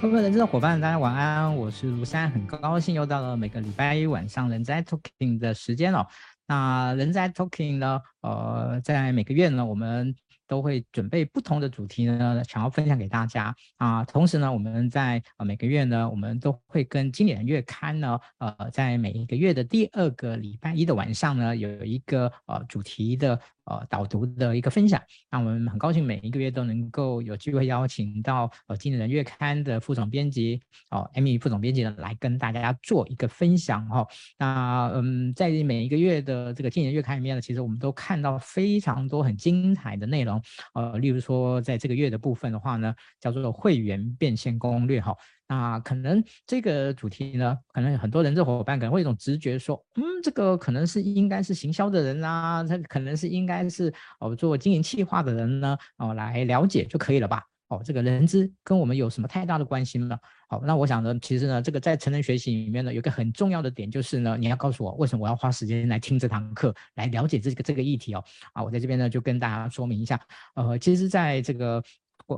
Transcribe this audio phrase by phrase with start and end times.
[0.00, 6.06] 各位人资的伙伴，大家晚安，我是卢山，很高兴又到了每个礼拜一晚上人资 Talking 的时间了。
[6.46, 10.16] 那人资 Talking 呢，呃，在每个月呢，我们
[10.48, 14.02] 都会准备不同的主题呢，想要分享给大家啊。
[14.06, 23.38] 同时呢，我们在呃每个月呢，我们都会跟经理人月刊呢，呃，在每一个月的第二个礼拜一的晚上呢，有一个呃主题的。
[23.70, 30.60] 呃，导读的一个分享，那我们很高兴每一个月都能够有机会邀请到呃经理人月刊的副总编辑
[30.90, 34.08] 哦，Amy 副总编辑呢来跟大家做一个分享哈、哦。
[34.36, 40.42] 那嗯，在每一个月的这个经理人月刊里面呢，其实我们都看到非常多很精彩的内容，
[40.74, 45.12] 呃，例如说在这个月的部分的话呢，叫做会员变现攻略哈。
[45.12, 45.16] 哦
[45.50, 57.42] 那可能这个主题呢，可能很多人这伙伴可能会一种直觉说，嗯，这个可能是应该是行销的人啊，他可能是应该是哦做经营企划的人呢，哦来了解就可以了吧？
[57.66, 60.16] 哦，这个人资跟我们有什么太大的关系吗？
[60.48, 68.22] 好，那我想呢，其实呢，这个在成人学习里面呢，有个很重要的点就是呢，你要告诉我为什么我要花时间来听这堂课，来了解这个这个议题哦。
[68.52, 70.20] 啊，我在这边呢就跟大家说明一下，
[70.54, 71.82] 呃，其实在这个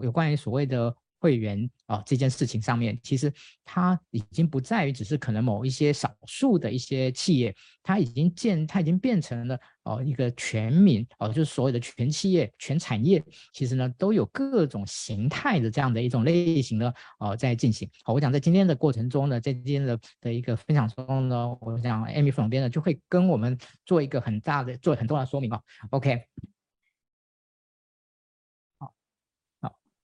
[0.03, 0.97] 有关于所谓的。
[1.23, 3.33] 会员啊，这件事情上面，其实
[3.65, 13.23] 它已经不在于只是可能某一些少数的一些企业，它已经建，它已经变成了哦一个全民哦，就是所有的全企业、全产业，
[13.55, 17.89] 其实呢都有各种形态的这样的一种类型的哦在进行。
[18.03, 23.57] 好，我想在今天的过程中呢，在今天的的一个分享中呢，我想 Amy 副总编呢就会跟我们
[23.87, 25.63] 做一个很大的、做很多的说明哦。
[25.91, 26.52] OK。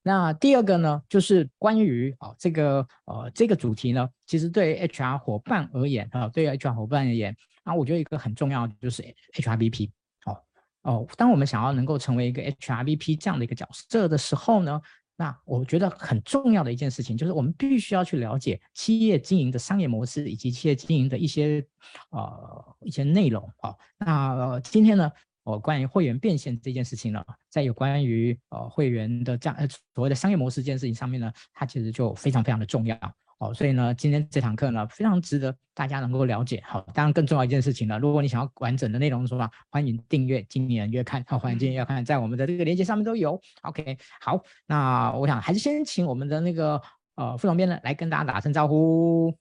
[0.09, 9.03] 那第二个呢，就是关于啊这个呃这个主题呢，其实对 HR 伙伴而言啊，对 HR 伙伴而言啊，我觉得一个很重要的就是
[9.35, 9.91] HRBP
[10.25, 10.41] 哦
[10.85, 14.81] 哦，当我们想要能够成为一个 HRBP 这样的一个角色的时候呢，
[15.15, 21.63] 那我觉得很重要的一件事情就是我们必须要去了解企业经营的商业模式以及企业经营的一些
[22.09, 23.75] 呃一些内容啊。
[23.99, 25.13] 那、今天呢，
[25.49, 32.95] 哦，关于会员变现这件事情呢，在有关于呃会员的这样呃所谓的商业模式这件事情上面呢，它其实就非常非常的重要
[33.39, 33.55] 哦。
[33.55, 36.63] 所以呢，今天这堂课呢，非常值得大家能够了解。
[36.67, 41.25] 好，当然更重要一件事情呢，如果你想要完整的内容的话，欢迎订阅经理人月刊。
[41.27, 43.41] 好，欢迎经理人月刊，在我们的这个链接上面都有。
[43.63, 46.79] OK，好，那我想还是先请我们的那个
[47.15, 49.35] 呃副总编呢来跟大家打声招呼。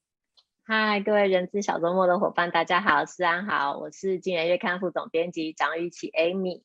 [0.70, 6.62] 嗨，各位人资小周末的伙伴，大家好，思安好，我是经理人月刊副总编辑张玉琪 Amy。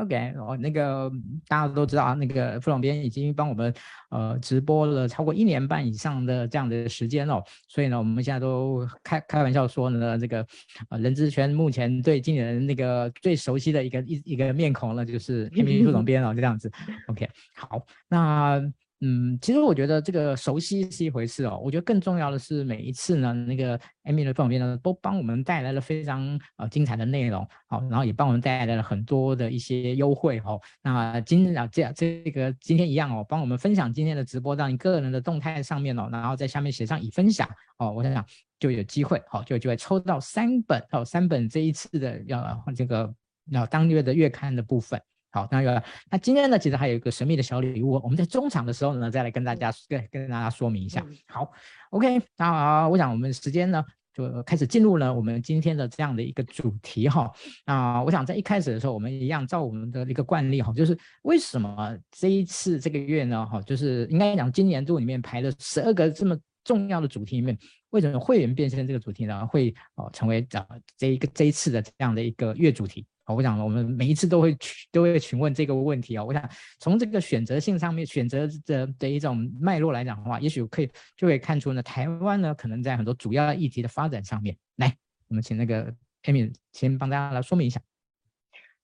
[0.00, 1.10] OK，哦，那个
[1.48, 3.74] 大家都知道啊，那个副总编已经帮我们
[4.10, 10.46] 呃直播了超过一年半以上的这样的时间哦，所以呢，我们现在都开开玩笑说呢，这个
[10.90, 16.70] 呃人资圈目前对经理人那个最熟悉的一个一一个面孔呢，就是 Amy 副总编哦，就这样子。
[17.08, 18.62] OK，好，那。
[19.00, 30.58] 嗯，其实我觉得这个熟悉是一回事哦，我觉得更重要的是每一次呢，那个 Amy 的副总编呢都帮我们带来了非常呃精彩的内容，好，然后也帮我们带来了很多的一些优惠哦。
[30.82, 37.46] 那今啊这这个今天一样哦，帮我们分享今天的直播到你个人的动态上面哦，然后在下面写上已分享
[37.78, 38.24] 哦，我想想
[38.58, 43.14] 就有机会好，就有机会抽到三本哦，三本这一次的要这个
[43.50, 44.98] 要当月的月刊的部分。
[45.30, 51.04] 好，那个，那今天呢，其实还有一个神秘的小礼物，我们在中场的时候呢，再来跟大家跟跟大家说明一下。
[51.28, 51.50] 好
[51.90, 57.30] ，OK，那我想我们时间呢就开始进入了我们今天的这样的一个主题哈。
[57.66, 66.34] 啊，我想在一开始的时候，我们一样照我们的一个惯例哈，就是为什么这一次这个月呢，哈，就是应该讲今年度里面排了十二个这么
[66.66, 67.56] 重要的主题里面，
[67.90, 70.66] 为什么会员变现这个主题呢会哦成为这
[70.98, 73.06] 这一个这一次的这样的一个月主题？
[73.26, 76.22] 我想我们每一次都会去都会询问这个问题啊。
[76.22, 84.96] 我想从这个选择性上面选择的的一种脉络来讲的话，也许可以就会看出呢，台湾呢可能在很多主要议题的发展上面，来，
[85.28, 85.92] 我们请那个
[86.24, 87.80] Amy 先帮大家来说明一下。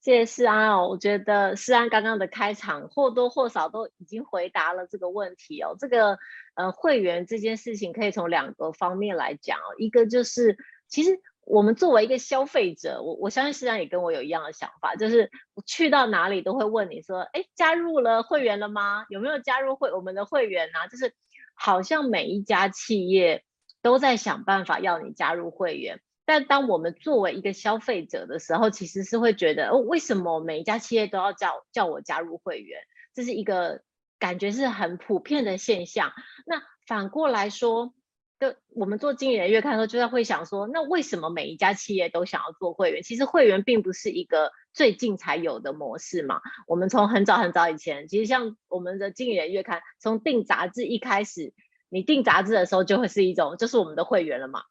[0.03, 5.77] 谢谢思安哦，我觉得思安刚刚的开场或多或少都已经回答了这个问题哦。
[5.79, 6.19] 这个
[6.55, 10.59] 呃会员这件事情可以从两个方面来讲哦，一个就是
[10.89, 11.19] 其实。
[11.45, 19.07] 我们作为一个消费者，我我相信世安也跟我有一样的想法，就是我去到哪里都会问你说，哎，加入了会员了吗？
[19.09, 20.87] 有没有加入会我们的会员呢？
[20.89, 21.13] 就是
[21.55, 23.43] 好像每一家企业
[23.83, 32.81] 都在想办法要你加入会员，但当我们作为一个消费者的时候，其实是会觉得，哦，为什么每一家企业都要叫叫我加入会员？
[33.15, 33.83] 这是一个
[34.19, 36.13] 感觉是很普遍的现象。
[36.47, 37.95] 那反过来说。
[38.41, 43.01] 就我们做经理人月刊的时候，就在会想说，那为什么每一家企业都想要做会员？
[43.05, 46.41] 其实会员并不是一个最近才有的模式嘛。
[46.67, 51.55] 我们从很早很早以前，其实像我们的经理人月刊，从订杂志一开始，
[51.89, 54.63] 你订杂志的时候就会是一种，就是我们的会员了嘛。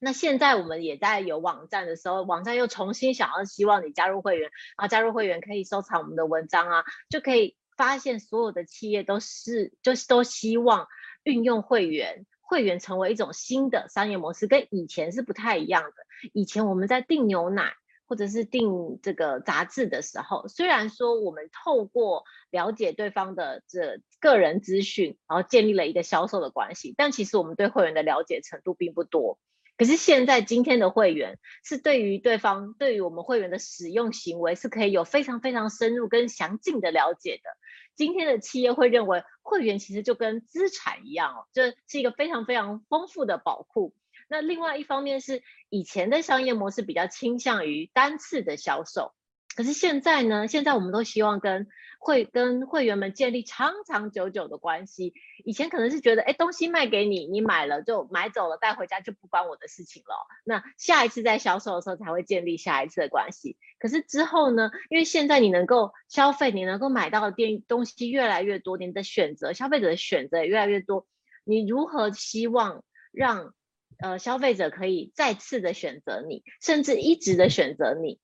[0.00, 10.86] 那现在我们也在有网站的时候，网站又重新想要希望你加入会员啊，加入会员可以收藏我们的文章啊，就可以发现所有的企业都是就是都希望
[11.24, 15.92] 运用会员，会员成为一种新的商业模式，跟以前是不太一样的。
[16.32, 17.72] 以前我们在订牛奶
[18.06, 29.38] 或者是订这个杂志的时候，虽然说我们透过了解对方的这个人资讯，然后建立了一个销售的关系，但其实我们对会员的了解程度并不多。
[29.78, 37.48] 可是现在今天的会员是对于对方，对于我们会员的使用行为是可以有非常非常深入跟详尽的了解的。
[37.94, 43.94] 今天的企业会认为会员其实就跟资产一样哦，这是一个非常非常丰富的宝库。
[44.28, 49.14] 那另外一方面是以前的商业模式比较倾向于单次的销售。
[49.58, 50.46] 可是现在呢？
[50.46, 51.66] 现在我们都希望跟
[51.98, 55.14] 会跟会员们建立长长久久的关系。
[55.44, 60.14] 以前可能是觉得，哎，东西卖给你，你买了就买走了，带回家就不关我的事情了。
[60.44, 63.56] 那下一次在销售的时候才会建立下一次的关系。
[63.80, 64.70] 可是之后呢？
[64.90, 71.08] 因为现在你能够消费，你能够买到的店东西越来越多，你的选择，消费者的选择也越来越多。
[71.42, 73.54] 你如何希望让
[73.98, 78.20] 呃消费者可以再次的选择你，甚至一直的选择你？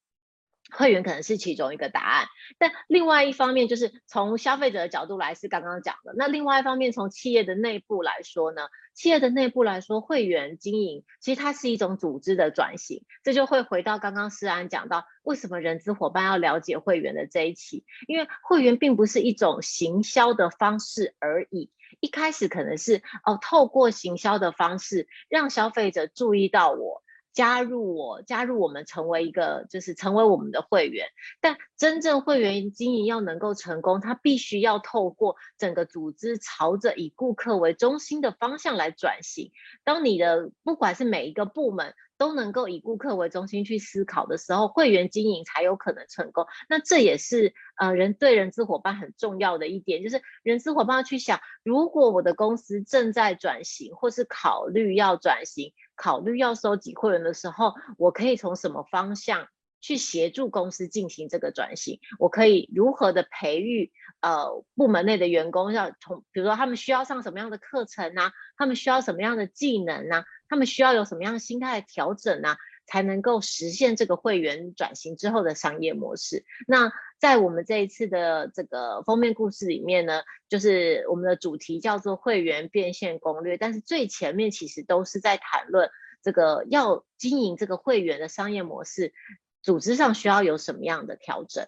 [0.76, 2.26] 会员可能是其中一个答案，
[2.58, 6.12] 但另外一方面就是从消费者的角度来是刚刚讲的。
[6.16, 8.62] 那另外一方面从企业的内部来说呢，
[8.92, 27.02] 企业的内部来说，会员经营其实它是一种组织的转型，这就会回到刚刚思安讲到为什么人资伙伴要了解会员的这一期，因为会员并不是一种行销的方式而已，一开始可能是哦透过行销的方式让消费者注意到我。
[27.34, 31.08] 加入我，加入我们，成为一个就是成为我们的会员。
[31.40, 39.50] 但真正会员经营要能够成功，它必须要透过整个组织朝着以顾客为中心的方向来转型。
[39.82, 46.46] 当你的不管是每一个部门都能够以顾客为中心去思考的时候，会员经营才有可能成功。
[46.68, 55.72] 那这也是呃人对人资伙伴很重要的一点，就是人资伙伴要去想，如果我的公司正在转型，或是考虑要转型。
[55.96, 59.48] 考虑要收集会员的时候，我可以从什么方向
[59.80, 62.00] 去协助公司进行这个转型？
[62.18, 65.72] 我可以如何的培育呃部门内的员工？
[65.72, 68.32] 要从比如说他们需要上什么样的课程啊？
[68.56, 70.24] 他们需要什么样的技能啊？
[70.48, 72.56] 他们需要有什么样的心态调整啊？
[72.86, 76.44] 才能够实现这个会员转型之后的商业模式。
[76.66, 83.56] 那在我们这一次的这个封面故事里面呢，就是我们的主题叫做会员变现攻略。
[83.56, 85.88] 但是最前面其实都是在谈论
[86.22, 89.14] 这个要经营这个会员的商业模式，
[89.62, 91.66] 组织上需要有什么样的调整？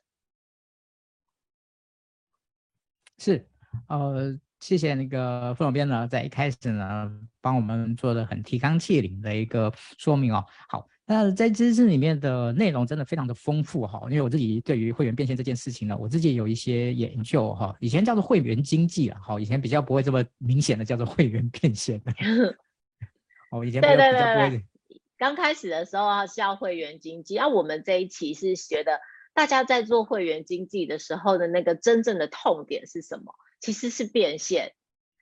[3.18, 3.48] 是，
[3.88, 7.10] 呃，谢谢那个副总编呢，在一开始呢
[7.40, 10.44] 帮我们做的很提纲挈领的一个说明哦。
[10.68, 10.86] 好。
[11.08, 17.74] 那在知识里面的内容真的非常的丰富哈，因为我自己对于会员变现这件事情呢，我自己有一些研究哈。
[17.78, 22.12] 以前叫做会员经济啊，好，以前比较不会这么明显的叫做会员变现的。
[23.52, 24.00] 哦，以前比较不
[24.40, 24.64] 会。
[25.16, 29.00] 刚开始的时候啊是要会员经济，啊我们这一期是觉得
[29.32, 33.32] 大家在做会员经济的时候的那个真正的痛点是什么？
[33.60, 34.72] 其实是变现。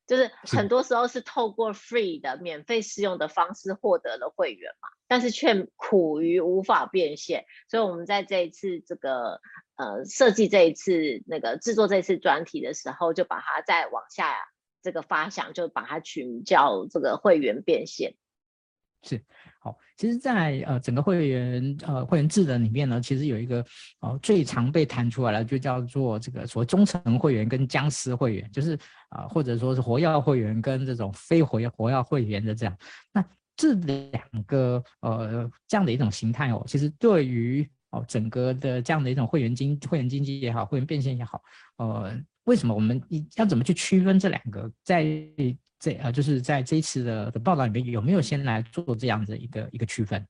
[0.06, 9.40] 就是很多时候是透过 free 的免费试用的方式获得了会员嘛，但是却苦于无法变现，所以我们在这一次这个
[9.76, 14.36] 呃设计这一次那个制作这一次专题的时候，就把它再往下
[14.82, 18.14] 这个发想，就把它取名叫这个会员变现。
[19.04, 19.22] 是。
[19.60, 23.64] 好，其实在，呃整个会员呃会员制的里面呢，其实有一个
[24.00, 32.76] 呃最常被谈出来的，就叫做这个所谓忠诚会员跟僵尸会员，就是啊、或者说是活跃会员跟这种非活跃活跃会员的这样。
[33.10, 33.24] 那
[33.56, 41.40] 这两个呃这样的一种形态哦，其实对于哦整个的这样的一种会员经会员经济也好，会员变现也好，
[41.78, 43.00] 呃，为什么我们
[43.36, 45.06] 要怎么去区分这两个在？
[45.84, 50.26] 这呃，就是在这一次的的报道里面，有没有先来做这样的一个一个区分？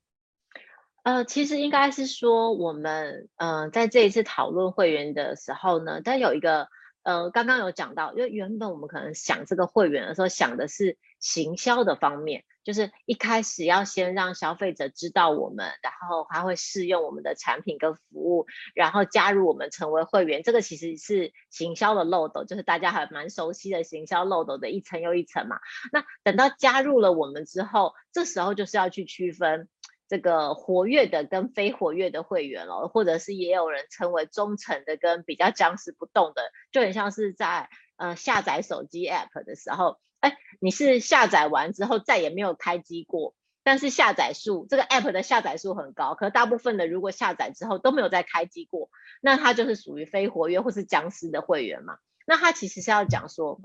[1.05, 6.67] 呃，其实应该是说，我们呃在这一次讨论会员的时候呢，但有一个
[7.05, 12.43] 呃，刚刚有讲到，因为原本我们可能想这个会员的时候，想的是行销的方面。
[12.65, 20.43] 就是一开始要先让消费者知道我们，然后他会试用我们的产品跟服务，然后加入我们成为会员。
[20.43, 25.61] 这个其实是行销的漏斗，就是大家还蛮熟悉的行销漏斗的一层又一层嘛。
[25.93, 29.69] 那等到加入了我们之后，这时候就是要去区分
[30.09, 39.99] 这个活跃的跟非活跃的会员了，或者是也有人称为忠诚的跟比较僵持不动的，就很像是在呃下载手机 app 的时候。
[40.25, 48.89] 哎，你是下载完之后再也没有开机过，但是下载数这个 app 的下载数很高，可大部分的如果下载之后都没有再开机过，
[49.21, 51.99] 那它就是属于非活跃或是僵尸的会员嘛。
[52.27, 53.61] 那它其实是要讲说，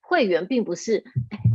[0.00, 1.02] 会员并不是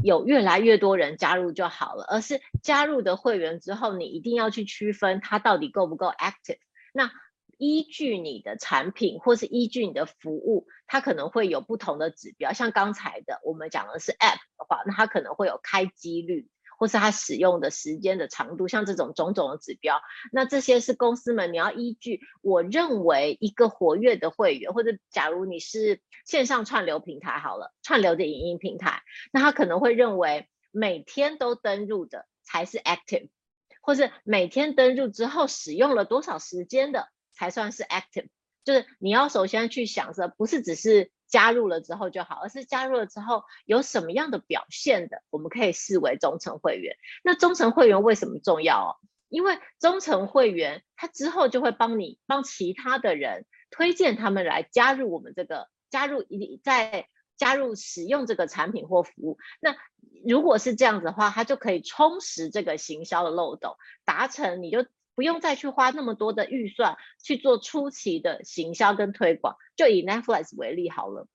[0.03, 6.60] 有越来越多人加入就好了，而是加入的会员之后，你一定要去区分它到底够不够 active。
[6.91, 7.10] 那
[7.57, 12.53] 依据你的产品或是依据你的服务，它可能会有不同的指标。
[12.53, 16.49] 像刚才的我们讲的是 app 的话，那它可能会有开机率。
[16.79, 19.99] 或是它使用的时间的长度，像这种种种的指标，
[20.31, 22.21] 那这些是公司们你要依据。
[22.43, 33.29] 我认为一个活跃的会员，或者假如你是线上串流平台好了，串流的影音平台，那他可能会认为每天都登入的才是 active，
[33.81, 38.27] 或是每天登入之后使用了多少时间的才算是 active。
[38.63, 41.12] 就是你要首先去想着，不是只是。
[41.29, 46.96] 加入了之后就好，而是加入了之后有什么样的表现的，我们可以视为忠诚会员。
[47.22, 48.89] 那忠诚会员为什么重要哦？
[49.27, 59.38] 因为忠诚会员他之后就会帮你帮其他的人推荐他们来加入我们这个加入一再加入使用这个产品或服务。
[59.60, 59.75] 那
[60.25, 63.75] 如果是这样子的话，他就可以充实这个行销的漏斗，
[64.06, 64.86] 达成你就。
[65.17, 71.27] 不用再去花那么多的预算去做初期的行销跟推广，就以 Netflix 为例好了。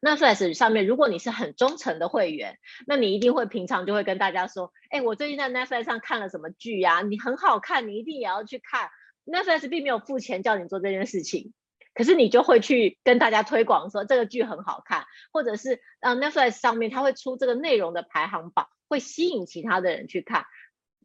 [0.00, 7.02] Netflix 上面，如果你是很忠诚的会员，那你一定会平常就会跟大家说，哎，我最近在 Netflix 上看了什么剧呀？
[7.02, 8.90] 你很好看，你一定也要去看。
[9.24, 11.52] Netflix 并没有付钱叫你做这件事情，
[11.94, 20.46] 可是你就会去跟大家推广说这个剧很好看，或者是呃 Netflix 上面它会出这个内容的排行榜，会吸引其他的人去看，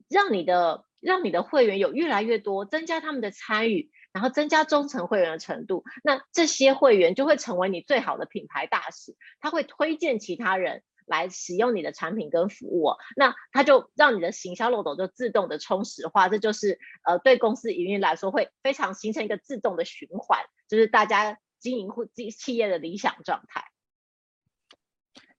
[0.10, 0.87] 让你的。
[1.00, 5.84] 让你的会员有越来越多，增加他们的参与，然后增加忠诚会员的程度。
[6.04, 12.94] 那这些会员就会成为你最好的品牌大使，他会推荐其他人来使用你的产品跟服务。
[13.16, 23.64] 那他就让你的行销漏斗就自动的充实化，这就是呃对公司营运来说会非常形成一个自动的循环，就是大家经营或企企业的理想状态。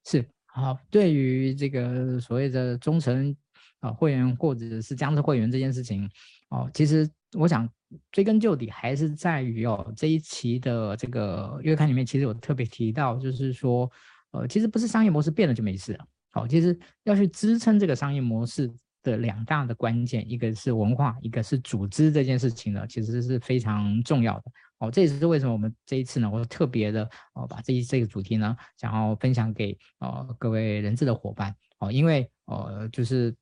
[0.05, 3.37] 是好，对于这个所谓的忠诚。
[3.80, 6.11] 啊，会员或者是僵尸会员这件事情，
[6.49, 7.08] 哦，其实
[7.38, 7.68] 我想
[8.11, 13.88] 追根究底还是在于哦，这一期的这个月刊里面，其实有特别提到，就是说，
[14.32, 18.68] 呃，其实不是商业模式变了就没事了，好，其实要去支撑这个商业模式
[19.02, 24.44] 的两大的关键，一个是文化，一个是组织这件事情呢，其实是非常重要的。
[24.80, 33.32] 哦，这也是为什么我们这一次呢，我特别的哦，把这一这个主题呢，想要分享给呃各位人质的伙伴，哦，因为呃就是。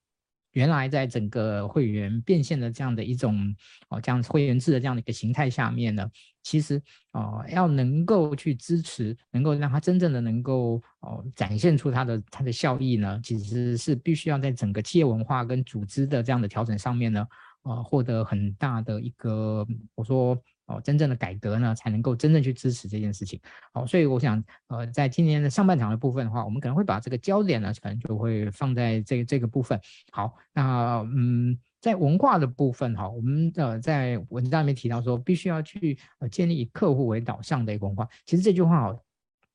[0.56, 3.54] 原来在整个会员变现的这样的一种
[3.90, 6.10] 哦，这样会员制的这样的一个形态下面呢，
[6.42, 6.80] 其实
[7.12, 17.26] 哦，要能够去支持，能够让它真正的能够哦展现出它的它的效益呢，其实是必须要在整个企业文化跟组织的这样的调整上面呢，
[17.64, 20.36] 呃，获得很大的一个我说。
[20.66, 23.40] 哦，真正的改革呢，才能够真正去支持这件事情。
[23.72, 29.80] 好，所以我想，呃，在今年的上半场的部分的话，我们可能会把这个焦点呢，可能就会放在这这个部分。
[30.10, 35.96] 好，那嗯，在文化的部分哈，我们呃在文章里面提到说，必须要去
[36.30, 38.08] 建立以客户为导向的一个文化。
[38.24, 39.00] 其实这句话哦，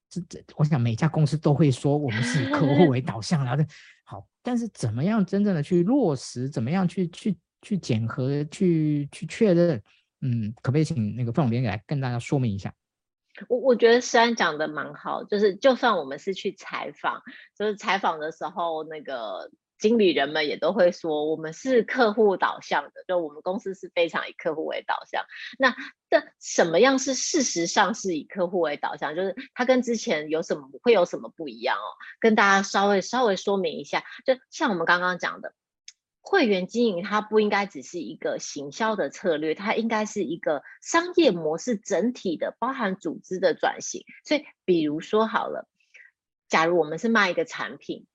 [0.10, 3.68] 这这，我想每家公司都会说，我们是以客户为导向的。
[4.06, 6.50] 好，但是怎么样真正的去落实？
[6.50, 8.44] 怎么样去去去检核？
[8.46, 9.82] 去去确认？
[10.22, 12.74] 嗯，可不可以请那个副总编来跟大家说明一下？
[13.48, 17.22] 我我觉得虽然讲的蛮好，就是就算我们是去采访，
[17.58, 19.50] 就是采访的时候，那个
[19.80, 25.24] 经理人们也都会说，我们是客户导向的，就我们公司是非常以客户为导向。
[25.58, 25.74] 那
[26.10, 29.16] 的什么样是事实上是以客户为导向？
[29.16, 31.88] 就是它跟之前有什么会有什么不一样哦？
[32.20, 35.54] 跟大家稍微稍微说明一下，就像我们刚刚讲的。
[36.22, 44.06] 会员经营它不应该只是一个行销的策略，它应该是一个商业模式整体的，包含组织的转型。
[44.24, 45.68] 所以，比如说好了，
[46.48, 48.06] 假如我们是卖一个产品，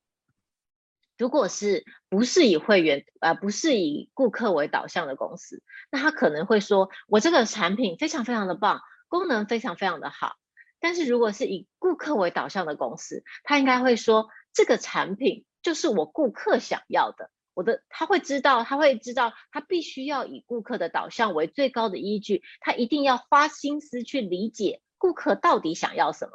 [1.18, 10.36] 如果是不是以会员，呃，不是以顾客为导向的公司，那他可能会说，我这个产品非常非常的棒，功能非常非常的好。
[10.78, 17.30] 但是如果是以顾客为导向的公司，他应该会说，这个产品就是我顾客想要的。
[17.56, 26.32] 我的他会知道，他会知道，他必须要以顾客的导向为最高的依据，他一定要花心思去理解顾客到底想要什么。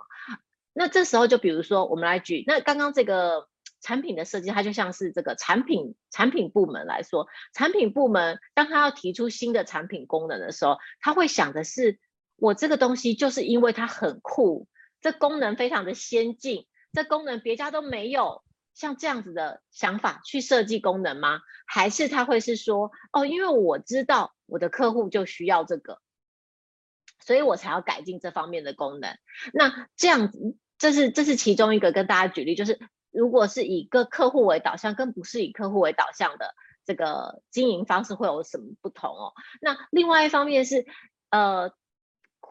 [0.74, 3.48] 那这时候就比如说，我们来举那刚刚这个
[3.82, 12.00] 产品的设计，它就像是这个产品产品部门来说，产品部门当他要提出新的产品功能的时候，他会想的是，
[12.36, 14.68] 我这个东西就是因为它很酷，
[15.01, 16.66] 这功能非常的先进。
[16.94, 21.42] 这功能别家都没有像这样子的想法去设计功能吗？
[21.66, 26.00] 还是他会是说，哦，因为我知道我的客户就需要这个，
[27.20, 29.18] 所以我才要改进这方面的功能。
[29.54, 32.80] 那这样子，这是这是其中一个跟大家举例，就是
[33.12, 36.54] 如果是以个客户为导向，跟不是以客户为导向的
[36.86, 39.34] 这个经营方式会有什么不同哦？
[39.62, 40.86] 那另外一方面是，
[41.30, 41.74] 呃。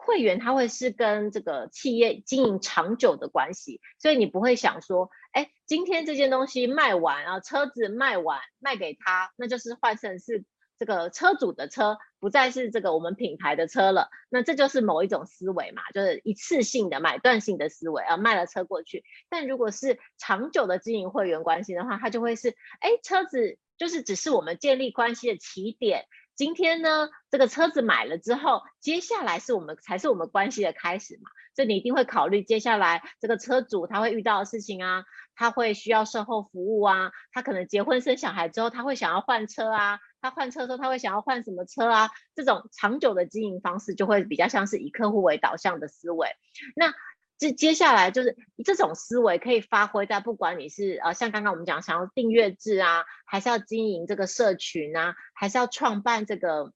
[0.03, 10.43] 会员他会是跟这个企业经营长久的关系，所以你不会想说，哎，今天这件东西卖完啊，车子卖完卖给他，那就是换成是
[10.79, 14.09] 这个车主的车，不再是这个我们品牌的车了。
[14.27, 19.03] 那这就是某一种思维嘛，就是一次性的买断性的思维啊，卖了车过去。
[19.29, 26.05] 但如果是长久的经营会员关系的话，它就会是，哎，车子就是只是我们建立关系的起点。
[26.35, 35.03] 今天呢，这个车子买了之后，接下来是我们才是我们关系的开始嘛，所以你一定会考虑接下来这个车主他会遇到的事情啊，
[35.35, 46.29] 他会需要售后服务啊，他可能结婚生小孩之后他会想要换车啊，他换车的时候他会想要换什么车啊，这种长久的经营方式就会比较像是以客户为导向的思维，
[46.75, 46.93] 那。
[47.41, 56.71] 接接下来就是这种思维可以发挥在不管你是呃像刚刚我们讲想要订阅制啊，还是要经营这个社群啊，还是要创办这个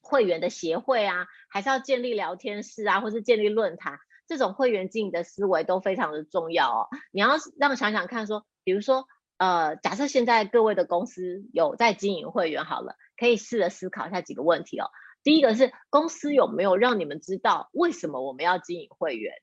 [0.00, 6.88] 会员的协会啊，还是要建立聊天室啊，或是建立论坛，这种会员经营的思维都非常的重要哦。
[7.12, 14.90] 你要让想想看说，比如说呃假设现在各位的公司有在经营会员好了，可以试着思考一下几个问题哦。
[15.22, 19.34] 第一个是公司有没有让你们知道为什么我们要经营会员？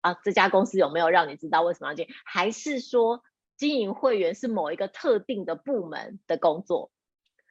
[0.00, 2.14] 啊，这家公司有没有让你知道为什么要经营？
[2.24, 3.22] 还是说
[3.56, 6.92] 经营会员是某一个特定的部门的工作？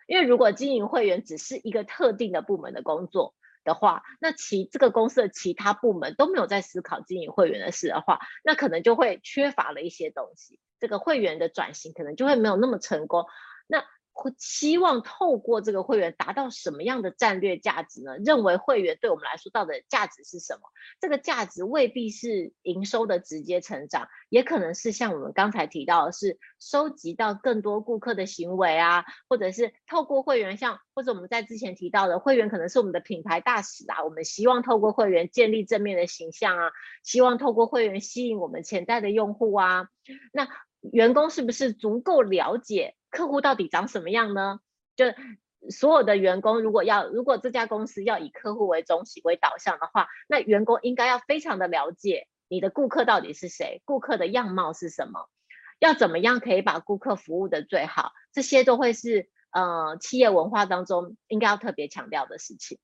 [0.08, 13.25] 因为如果经营会员只是一个特定的部门的工作的话，那其这个公司的其他部门都没有在思考经营会员的事的话，那可能就会缺乏了一些东西，这个会员的转型可能就会没有那么成功。
[13.68, 13.83] 那
[14.16, 18.18] 会希望透过这个会员达到什么样的战略价值呢？
[18.18, 20.62] 认为会员对我们来说到底价值是什么？
[21.01, 36.72] 这个价值未必是营收的直接成长，也可能是像我们刚才提到的是收集到更多顾客的行为啊，或者是透过会员，像或者我们在之前提到的会员可能是我们的品牌大使啊，我们希望透过会员建立正面的形象啊，
[37.04, 39.90] 希望透过会员吸引我们潜在的用户啊，
[40.32, 40.48] 那
[40.80, 42.96] 员工是不是足够了解？
[43.16, 44.60] 客户到底长什么样呢？
[44.98, 45.06] 就
[45.70, 55.30] 所有的员工，如果要如果这家公司要以客户为中心为导向的话，那员工应该要非常的了解你的顾客到底是谁，顾客的样貌是什么，
[55.80, 62.78] 要怎么样可以把顾客服务的最好，这些都会是呃企业文化当中应该要特别强调的事情。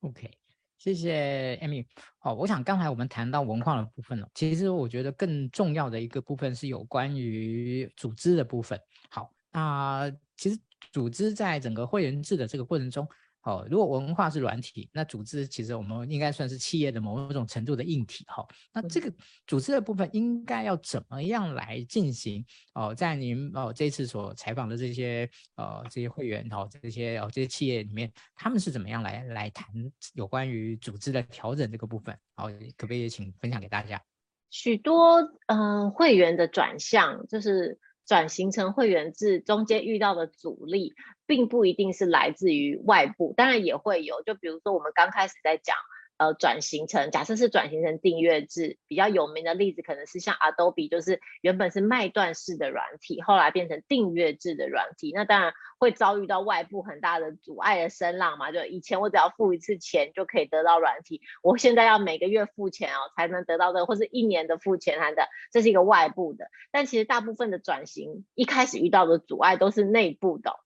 [0.00, 0.30] OK。
[0.78, 1.84] 谢谢 Amy。
[2.18, 8.80] 好，我想刚才我们谈到文化的部分了，其实我觉得更重要的一个部分是有关于组织的部分。
[9.10, 10.58] 好，那其实
[10.92, 13.06] 组织在整个会员制的这个过程中。
[13.42, 18.24] 哦，如果文化是软体，那组织其实我们应该算是企业的某种程度的硬体。
[18.26, 19.10] 哈，那这个
[19.46, 22.44] 组织的部分应该要怎么样来进行？
[22.74, 29.66] 哦，在您哦这次所采访的这些呃这些会员哦这些哦这些企业里面，他们是怎么样来来谈
[30.14, 32.14] 有关于组织的调整这个部分？
[32.34, 34.02] 好，可不可以也请分享给大家？
[34.50, 37.78] 许多嗯、呃、会员的转向就是。
[38.08, 40.94] 转型成会员制中间遇到的阻力，
[41.26, 44.22] 并不一定是来自于外部，当然也会有。
[44.24, 45.76] 就比如说我们刚开始在讲。
[46.18, 55.12] 呃，转型成假设是转型成订阅制，比较有名的例子可能是像 Adobe，就是原本是卖断式的软体，后来变成订阅制的软体。
[55.14, 58.50] 那当然会遭遇到外部很大的阻碍的声浪嘛。
[58.50, 66.50] 就以前我只要付一次钱就可以得到软体，我现在要每个月付钱哦才能得到的，或是一年的付钱还的，这是一个外部的。
[66.72, 70.58] 但其实大部分的转型一开始遇到的阻碍都是内部的。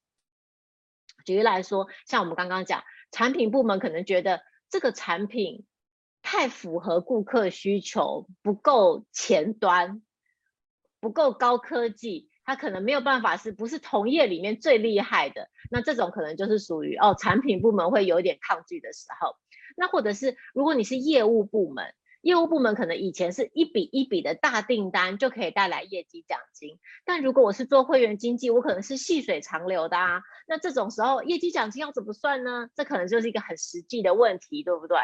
[1.27, 4.41] 举例来说，像我们刚刚讲，产品部门可能觉得。
[4.73, 5.67] 这个产品
[6.23, 10.03] 太符合顾客需求，不够前端，
[10.99, 15.51] 不够高科技，它可能没有办法是不是同业里面最厉害的。
[15.71, 19.37] 那这种可能就是属于哦，产品部门会有点抗拒的时候。
[19.77, 21.95] 那或者是如果你是业务部门。
[22.23, 30.23] 业务部门可能以前是一笔一笔的大订单就可以带来业绩奖金，但如果我是做会员经济，我可能是细水长流的啊。
[30.47, 32.69] 那这种时候业绩奖金要怎么算呢？
[32.75, 34.97] 这可能就是一个很实际的问题，对不对？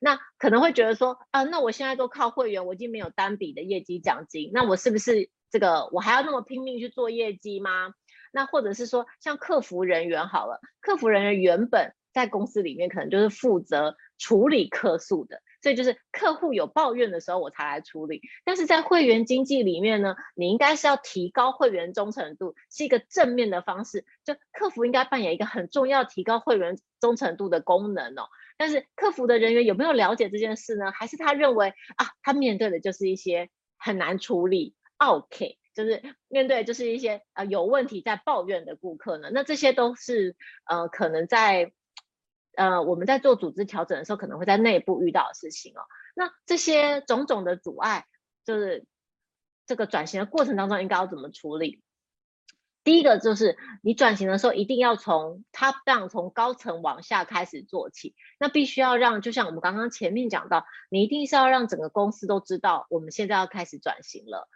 [0.00, 7.94] 那可能会觉得说啊，那我现在都靠会员，我已经没有单笔的业绩奖金，那我是不是这个我还要那么拼命去做业绩吗？
[8.30, 15.40] 那或者是说像客服人员好了，客服人员原本在公司里面可能就是负责处理客诉的。
[15.62, 18.20] 所以就是客户有抱怨的时候我才来处理。
[18.44, 24.04] 但是在会员经济里面呢，你应该是要提高会员忠诚度，是一个正面的方式。
[24.24, 28.28] 就客服应该扮演一个很重要提高会员忠诚度的功能哦。
[28.58, 30.92] 但是客服的人员有没有了解这件事呢？
[30.92, 33.48] 还是他认为啊，他面对的就是一些
[33.78, 35.58] 很难处理，OK。
[35.74, 41.72] 就是面对就是一些呃有问题在抱怨的顾客呢，那这些都是呃可能在
[42.56, 45.82] 呃我们在做组织调整的时候可能会在内部遇到的事情哦。
[46.14, 48.06] 那这些种种的阻碍，
[48.44, 48.86] 就是
[49.66, 51.82] 这个转型的过程当中应该要怎么处理？
[52.84, 64.48] 第一个就是你转型的时候一定要从 top down 从高层往下开始做起，那必须要让就像我们刚刚前面讲到，你一定是要让整个公司都知道我们现在要开始转型了。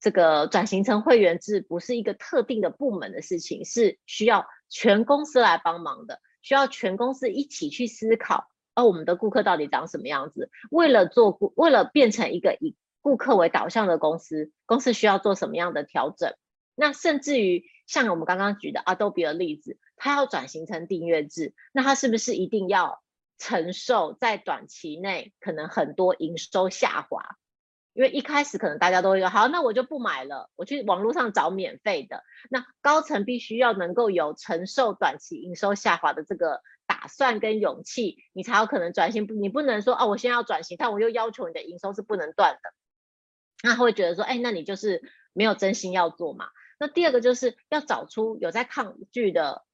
[0.00, 10.50] 这个转型成会员制不是一个特定的部门的事情，是需要全公司来帮忙的，需要全公司一起去思考，哦、我们的顾客到底长什么样子？
[10.70, 16.34] 为了做顾，为了变成一个以顾客为导向的公司，公司需要做什么样的调整？
[16.74, 23.02] 那甚至于像我们刚刚举的 Adobe 的例子，它要转型成订阅制，那它是不是一定要
[23.38, 27.36] 承受在短期内可能很多营收下滑？
[27.94, 32.22] 因为一开始可能大家都会说好，那我就不买了，我去网络上找免费的。
[32.50, 39.28] 那高层必须要能够有承受短期营收下滑的这个打算跟勇气，你才有可能转型。
[39.40, 42.72] 你不能说哦，我现在要转型，但我又要求你的营收是不能断的，
[43.62, 45.02] 那他会觉得说，哎，那你就是
[45.32, 46.48] 没有真心要做嘛。
[46.78, 49.64] 那第二个就是要找出有在抗拒的。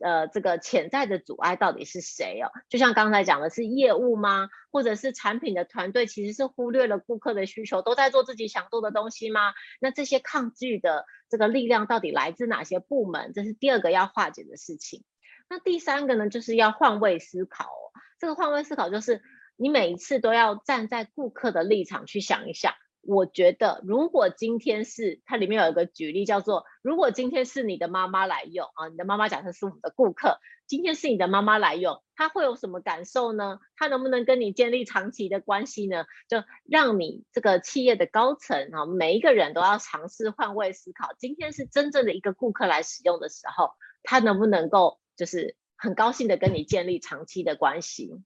[0.00, 2.50] 呃，这个潜在的阻碍到底是谁哦？
[2.68, 4.48] 就像刚才讲的是业务吗？
[4.70, 9.52] 或者是产品的团队其实是忽略了顾客的需求，都在做自己想做的东西吗？
[9.80, 13.32] 那这些抗拒的这个力量到底来自哪些部门？
[13.34, 15.04] 这是第二个要化解的事情。
[15.48, 17.70] 那第三个呢，就是要换位思考。
[18.18, 19.22] 这个换位思考就是
[19.56, 22.74] 你每一次都要站在顾客的立场去想一想。
[23.08, 33.60] 我觉得，如果今天是它里面有一个举例，叫做如果今天是你的妈妈来用啊，你的妈妈假设是我们的顾客，今天是你的妈妈来用，她会有什么感受呢？
[33.76, 36.04] 她能不能跟你建立长期的关系呢？
[36.28, 43.70] 就让你这个企业的高层啊，每一个人都要尝试换位思考，今天是真正的一个顾客来使用的时候，
[44.02, 48.20] 他能不能够就是很高兴的跟你建立长期的关系？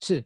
[0.00, 0.24] 是。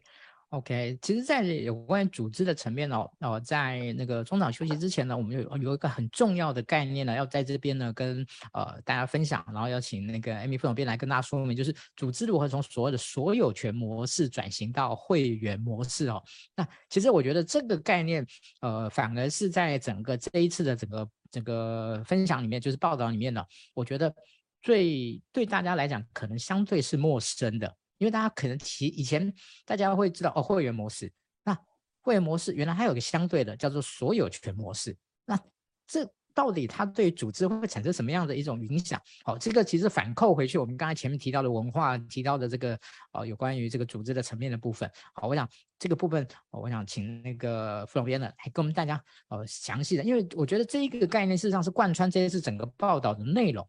[0.51, 16.23] OK，其实，在有关于组织的层面哦，哦，在那个中场休息之前呢，我们有有一个很重要的概念呢，要在这边呢跟呃大家分享，然后邀请那个 Amy 副总编来跟大家说明，就是组织如何从所谓的所有权模式转型到会员模式哦。
[16.55, 18.25] 那其实我觉得这个概念，
[18.61, 24.15] 呃，反而是在整个这一次的整个整个分享里面，就是报道里面呢，我觉得
[24.61, 27.75] 最对大家来讲可能相对是陌生的。
[27.97, 29.33] 因为大家可能提以前
[29.65, 31.11] 大家会知道哦，会员模式，
[31.43, 31.57] 那
[32.01, 35.39] 会员模式原来还有个相对的叫做所有权模式，那
[35.85, 39.01] 这到底它对组织会产生什么样的一种影响？
[39.25, 42.79] 好、哦，这个其实反扣回去，我们刚才前面提到的文化，提到的这个
[43.11, 53.67] 呃有关于这个组织的层面的部分，好，我想这个部分，我想请那个副总编呢来跟我们大家呃详细的，因为我觉得这一个概念事实上是贯穿这一次整个报道的内容。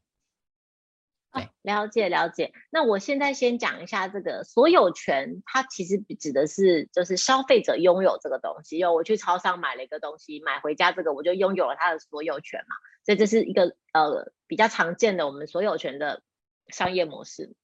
[1.30, 2.52] 哦，了解了解。
[2.70, 8.78] 那我现在先讲一下这个所有权，它其实指的是就是消费者拥有这个东西。
[8.78, 12.76] 因为我去超商买了一个东西，买回家这个我就拥有了它的所有权嘛。
[13.04, 16.22] 所以这是一个呃比较常见的我们所有权的
[16.68, 17.54] 商业模式。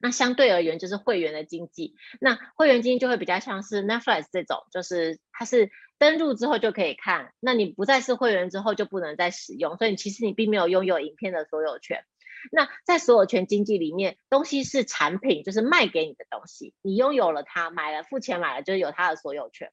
[0.00, 1.94] 那相对而言就是会员的经济。
[2.20, 12.04] 那会员经济就会比较像是 Netflix 这种，就是它是登录之后就可以看，那你不再是会员之后就不能再使用，所以其实你并没有拥有影片的所有权。
[12.50, 19.70] 那在所有权经济里面，东西是产品，就是卖给你的东西，你拥有了它，买了付钱买了，就是有它的所有权。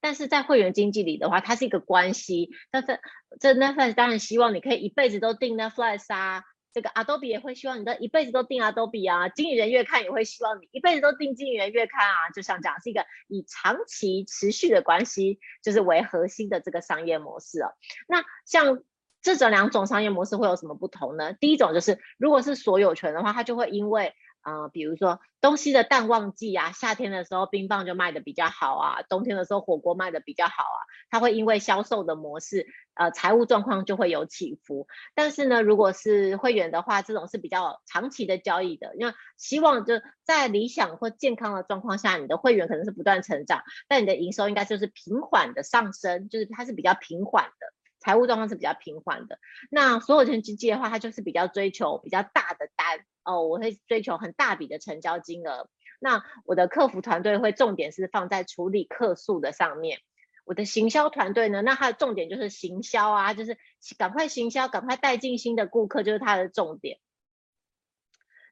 [0.00, 2.50] 但是在会员经济里的话，它是一个关系。
[2.70, 3.00] 但是
[3.40, 17.72] 这 Netflix 当然希望你可以一辈子都订 Netflix 啊，这个 Adobe 也会希望你的一辈子都订 Adobe 啊，经理人月刊也会希望你一辈子都订经理人月刊啊，就像这样是一个以长期持续的关系，就是为核心的这个商业模式哦。
[18.06, 18.82] 那像。
[19.22, 21.32] 这种两种商业模式会有什么不同呢？
[21.34, 30.80] 第一种就是，如果是所有权的话，它就会因为，呃，比如说东西的淡旺季啊，夏天的时候冰棒就卖得比较好啊，冬天的时候火锅卖得比较好啊，
[31.10, 34.86] 它会因为销售的模式，呃，财务状况就会有起伏。
[35.14, 47.66] 但是呢，如果是会员的话，这种是比较长期的交易的，因为希望就在理想或健康的状况下，你的会员可能是不断成长，但你的营收应该就是平缓的上升，就是它是比较平缓的。
[48.00, 49.38] 财务状况是比较平缓的，
[49.70, 55.68] 那所有权经济的话，它就是比较追求比较大的单哦，我会追求很大笔的成交金额，
[56.00, 60.00] 那我的客服团队会重点是放在处理客诉的上面。
[60.46, 63.56] 我的行销团队呢，那它的重点就是行销啊，就是
[63.96, 66.98] 赶快行销，赶快带进新的顾客，就是它的重点。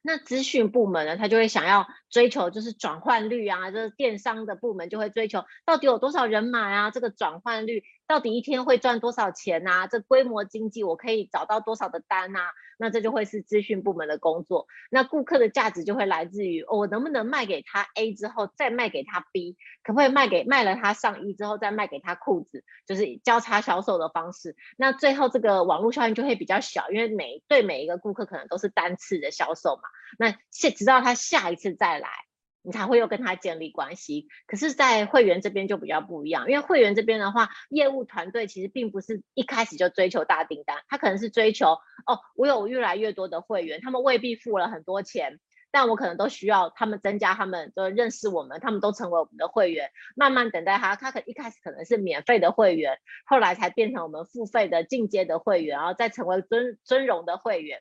[0.01, 7.83] 那资讯部门呢，他就会想要追求就是转换率啊，就是电商的部门就会追求到底有多少人买啊，这个转换率。
[8.07, 9.85] 到底一天会赚多少钱、啊？
[9.85, 12.39] 这规模经济我可以找到多少的单、啊？
[12.79, 14.65] 那这就会是资讯部门的工作。
[14.89, 24.55] 那顾客的价值就会来自于、哦、我能不能卖给他 A 之后再卖给他 B，可不可以卖给卖了他上衣之后再卖给他裤子，就是交叉销售的方式。
[24.75, 29.83] 那最后这个网络效应就会比较小，因为每对每一个顾客可能都是单次的销售嘛。
[30.17, 31.98] 那现直到他下一次再来。
[32.69, 45.39] 你才会又跟他建立关系，可是，在会员这边就比较不一样，因为会员这边的话，业务团队其实并不是一开始就追求大订单，他可能是追求哦，我有越来越多的会员，他们未必付了很多钱，
[45.71, 57.79] 但我可能都需要他们增加他们的认识我们，他们都成为我们的会员，慢慢等待他，他可一开始可能是免费的会员，后来才变成我们付费的进阶的会员，然后再成为尊尊荣的会员。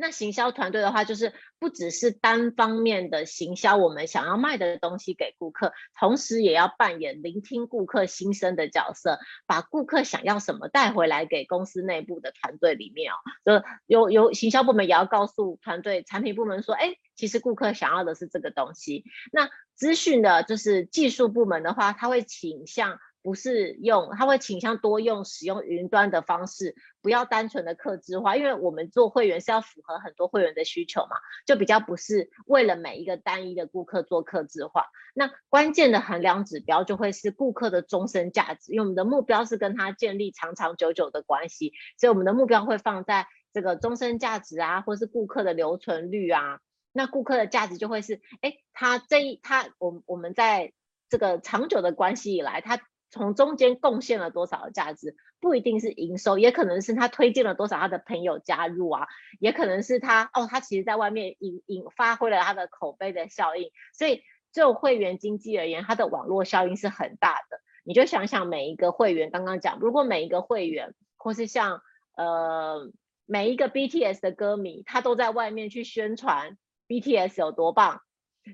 [0.00, 13.16] 那行销团队的话，就是不只是单方面的行销我们想要卖的东西给顾客，同时也要扮演聆听顾客心声的角色，把顾客想要什么带回来给公司内部的团队里面哦。
[13.44, 19.04] 就有有行销部门也要告诉团队产品部门说，哎，其实顾客想要的是这个东西。
[19.30, 22.98] 那资讯的就是技术部门的话，他会倾向。
[23.22, 34.86] 不是用，他会倾向多用使用云端的方式，不要单纯的客制化，因为我们做会员是要符合很多会员的需求嘛，就比较不是为了每一个单一的顾客做客制化。
[35.12, 46.60] 那关键的衡量指标就会是顾客的终身价值，因为我们的目标是跟他建立长长久久的关系，所以我们的目标会放在这个终身价值啊，或是顾客的留存率啊。
[46.92, 50.72] 那顾客的价值就会是，哎，他这一他我我们在
[51.10, 52.80] 这个长久的关系以来，他。
[53.10, 59.08] 从中间贡献了多少的价值，不一定是营收，也可能是他推荐了多少他的朋友加入啊，
[59.40, 67.60] 也可能是他哦，他其实在外面引引发挥了他的口碑的效应，所以就会员经济而言，它的网络效应是很大的。
[67.84, 71.82] 你就想想每一个会员，刚刚讲，如果每一个会员或是像
[72.16, 72.92] 呃
[73.26, 78.02] 每一个 BTS 的歌迷，他都在外面去宣传 BTS 有多棒，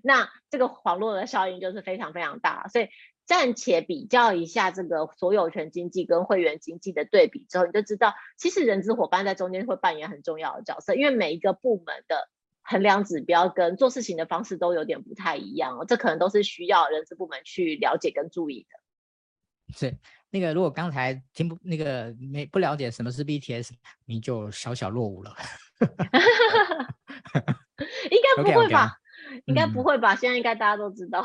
[0.02, 2.88] 那这个网络的效应就是非常非常大，所以。
[3.26, 12.28] 暂且比较一下这个所有权经济跟会员经济的对比之后，你就知道，其实人资伙伴在中间会扮演很重要的角色，因为每一个部门的
[12.62, 19.76] 衡量指标跟做事情的方式都有点不太一样哦，这可能都是需要人资部门去了解跟注意的。
[19.76, 19.96] 是
[20.30, 23.70] 那个，如果刚才听不那个没不了解什么是 BTS，
[24.04, 25.34] 你就小小落伍了。
[28.10, 29.42] 应该不会吧？okay, okay.
[29.46, 30.14] 应该不会吧？
[30.14, 31.24] 嗯、现在应该大家都知道。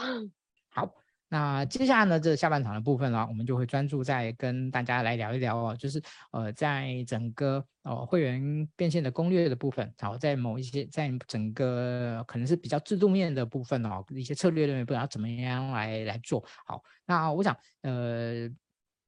[1.33, 16.83] 那接下来呢，这下半场的部分呢，我们就会专注在跟大家来聊一聊哦，就是呃，在整个呃会员变现的攻略的部分，好，在某一些在整个可能是比较制度面的部分哦，一些策略的部分要怎么样来来做好。
[17.05, 18.49] 那我想呃，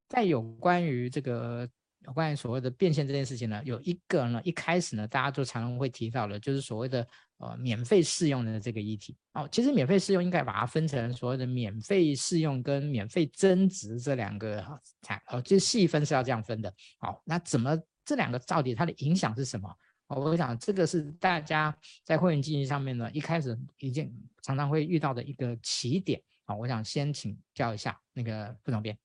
[0.08, 1.68] 在有关于这个。
[2.06, 7.08] 有关于所谓的变现这件事情呢，有一个呢，一开始呢，大家就常常会提到的，就是所谓的
[7.44, 9.16] 呃免费试用的这个议题。
[9.34, 14.64] 哦，其实免费试用应该把它分成所谓的免费试用跟免费增值这两个
[15.02, 16.74] 才哦，就细分是要这样分的。
[17.00, 19.70] 好，那怎么这两个到底它的影响是什么？
[20.08, 26.22] 哦，我想这个是大家在会员经济上面呢，一开始已经常常会遇到的一个起点。
[26.46, 28.98] 好，我想先请教一下那个副总编。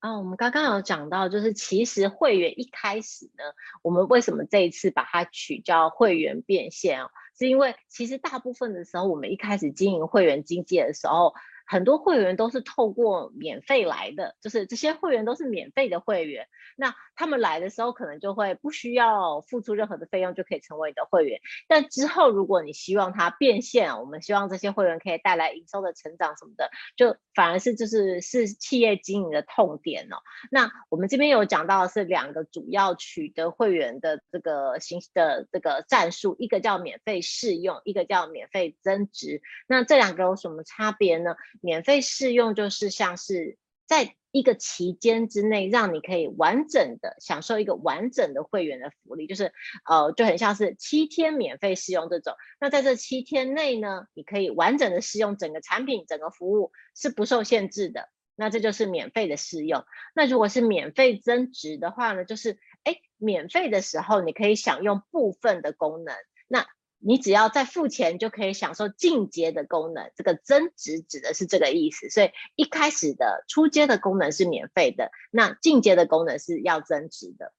[0.00, 3.44] 啊，我们刚刚有讲到，就是其实会员一开始呢，
[3.82, 7.10] 我们为什么这一次把它取叫会员变现哦？
[7.38, 11.34] 是因为其实大部分的时候，我们一开始经营会员经济的时候。
[11.66, 16.48] 很多会员都是透过免费来的，就是这些会员都是免费的会员。
[16.76, 21.38] 那他们来的时候，可能就会不需要付出任何的费用就可以成为你的会员。
[21.68, 30.16] 但之后，如果你希望它变现，我们希望这些会员可以带来营收的成长什么的，就反而是就是是企业经营的痛点哦。
[30.50, 39.42] 那我们这边有讲到的是两个主要取得会员的这个形的这个战术，一个叫免费试用，一个叫免费增值。
[39.68, 41.36] 那这两个有什么差别呢？
[41.60, 43.58] 免费试用就是像是
[43.90, 49.52] 在一个期间之内，让你可以完整的享受一个完整的会员的福利，就是
[49.84, 52.34] 呃就很像是七天免费试用这种。
[52.60, 58.08] 那在这七天内呢，你可以完整的试用整个产品、整个服务是不受限制的。
[58.36, 59.84] 那这就是免费的试用。
[60.14, 66.14] 那如果是免费增值的话呢，就是哎免费的时候你可以享用部分的功能。
[66.46, 66.64] 那
[67.02, 72.10] 你只要在付钱就可以享受进阶的功能，这个增值指的是这个意思。
[72.10, 77.54] 所以一开始的初阶的功能是免费的，那进阶的功能是要增值的。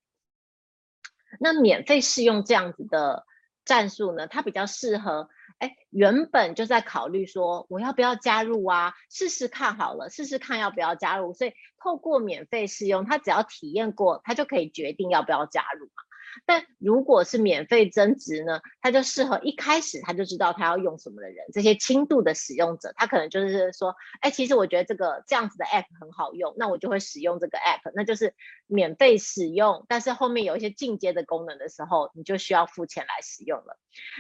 [1.40, 3.26] 那免费试用这样子的
[3.66, 11.34] 战术呢，它比较适合，哎，原本就在考虑说我要不要加入啊，试试看好了，试试看要不要加入。
[11.34, 16.04] 所以透过免费试用，他只要体验过，他就可以决定要不要加入嘛。
[16.46, 28.34] 但如果是免费增值呢，它就适合一开始他就知道他要用什么的人，这些轻度的使用者，他可能就是说，哎，其实我觉得这个这样子的 app 很好用，那我就会使用这个 app，那就是
[28.68, 33.78] 免费使用，但是后面有一些进阶的功能的时候，你就需要付钱来使用了。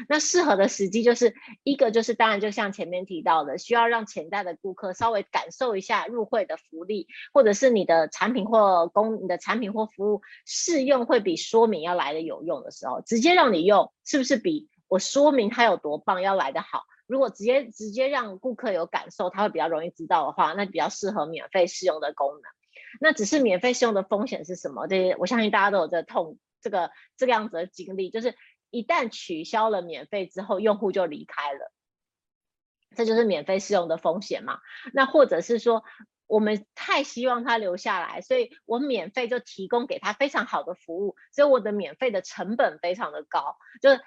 [0.09, 16.83] 那适合的时机就是一个就是当然就像前面提到的，需要让潜在的顾客稍微感受一下入会的福利，或者是你的产品或公你的产品或服务试用会比说明要来的有用的时候，直接让你用，是不是比我说明它有多棒要来的好？
[17.07, 22.41] 如果直接直接让顾客有感受，他会比较容易知道的话，那比较适合免费试用的功能。
[22.99, 24.87] 那只是免费试用的风险是什么？
[24.87, 28.35] 这些我相信大家都有这痛这个这个样子的经历，就是。
[28.73, 31.73] 一旦取消了免费之后，用户就离开了，
[32.95, 34.59] 这就是免费试用的风险嘛。
[34.93, 35.83] 那或者是说，
[36.31, 44.01] 我们太希望他留下来，所以我免费就提供给他非常好的服务，所以我的免费的成本非常的高，就是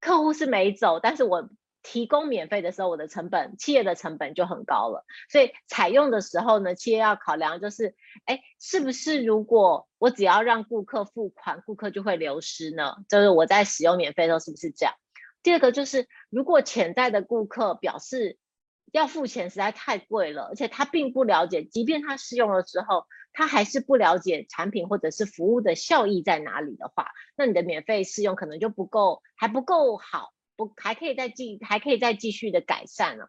[0.00, 1.48] 客户是没走，但是我。
[1.88, 5.04] 提供免费的时候，我的成本，企业的成本就很高了。
[5.30, 12.96] 所以采用的时候呢，企业要考量就是，哎，是不是如果我只要让顾客付款，顾客就会流失呢？
[13.08, 14.94] 就是我在使用免费的时候是不是这样？
[15.44, 18.36] 第二个就是，如果潜在的顾客表示
[18.96, 30.32] 要付钱实在太贵了，而且他并不了解，即便他试用了之后，他还是不了解产品或者是服务的效益在哪里的话，那你的免费试用可能就不够，还不够好。
[30.58, 33.28] 不还可以再继还可以再继续的改善了。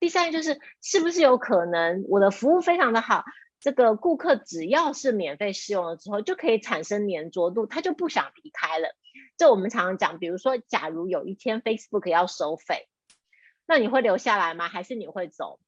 [0.00, 3.24] 第三就是是不是有可能我的服务非常的好，
[3.60, 8.88] 这个顾客只要是免费试用了之后就可以产生黏着度，他就不想离开了。
[9.36, 12.88] 这我们常常讲，比如说假如有一天 Facebook 要收费，
[13.72, 14.68] 那你会留下来吗？
[14.68, 15.58] 还是你会走？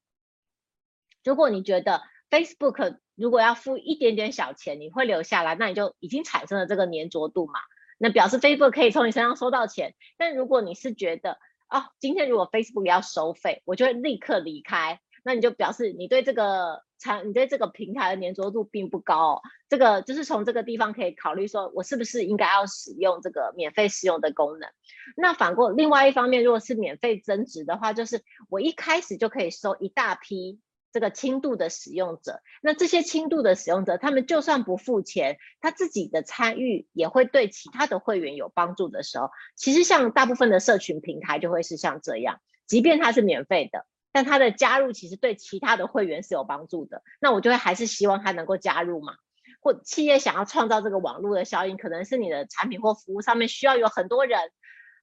[1.23, 7.59] 如果你觉得 Facebook 如果要付一点点小钱，你会留下来，那你就已经产生了这个粘着度嘛。
[7.97, 19.41] 那表示 Facebook 可以从你身上收到钱，但如果你是觉得哦，今天如果 Facebook 要收费，我就会立刻离开，那你就表示你对这个产，你对这个平台的黏着度并不高哦。
[19.67, 24.69] 这个就是从这个地方可以考虑说，我是不是应该要使用这个免费试用的功能？
[25.17, 30.61] 那反过另外一方面，如果是免费增值的话，就是我一开始就可以收一大批。
[30.93, 43.85] 这个轻度的使用者，那这些轻度的使用者，他们就算不付钱，他自己的参与也会对其他的会员有帮助的时候，其实像大部分的社群平台就会是像这样，即便它是免费的，
[44.15, 49.15] 但它的加入其实对其他的会员是有帮助的，那我就会还是希望他能够加入嘛。
[49.59, 54.39] 或企业想要创造这个网络的效应，可能是你的产品或服务上面需要有很多人。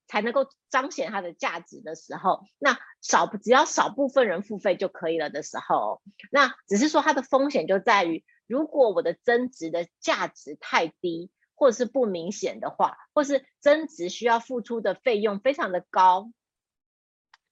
[0.09, 16.31] 才能够彰显它的价值的时候，那少只要少部分人付费就可以了的时候，那只是说它的风险就在于，如果我的增值的价值太低，或者是不明显的话，或是增值需要付出的费用非常的高，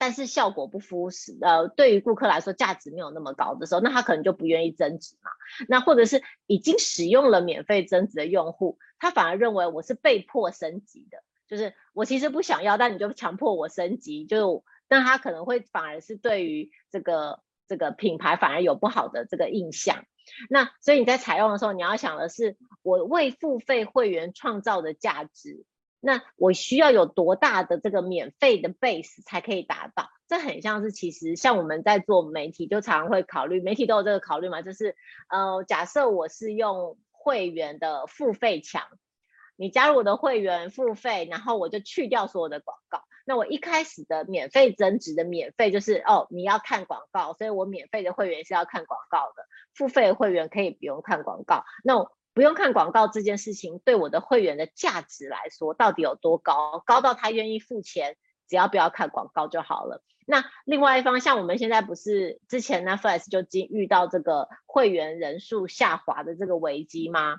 [0.00, 5.30] 但是效果不敷实，呃，对于顾客来说价值没有那么高的时候，那他可能就不愿意增值嘛。
[5.68, 11.18] 那或者是已经使用了免费增值的用户，他反而认为我是被迫升级的。
[11.46, 20.06] 就是我其实不想要，但你就强迫我升级，就那他可能会反而是对于这个这个品牌反而有不好的这个印象。
[20.48, 25.66] 那所以你在采用的时候，你要想的是我为付费会员创造的价值，
[26.00, 30.08] 那我需要有多大的这个免费的 base 才可以达到？
[30.26, 34.96] 这很像是其实像我们在做媒体，就常常会考虑，媒体都有这个考虑嘛，就是
[35.28, 38.82] 呃，假设我是用会员的付费墙。
[39.56, 43.02] 你加入我的会员付费，然后我就去掉所有的广告。
[43.26, 49.44] 那我一开始的免费增值的免费就是哦，你要看广告，所以我免费的会员是要看广告的，
[49.74, 51.64] 付费会员可以不用看广告。
[51.84, 51.98] 那
[52.32, 56.82] 不用看广告这件事情对我的会员的价值来说到底有多高？
[56.86, 58.16] 高到他愿意付钱，
[58.48, 60.02] 只要不要看广告就好了。
[60.26, 67.38] 那另外一方，像我们现在不是之前 Netflix 就经遇到这个会员人数下滑的这个危机吗？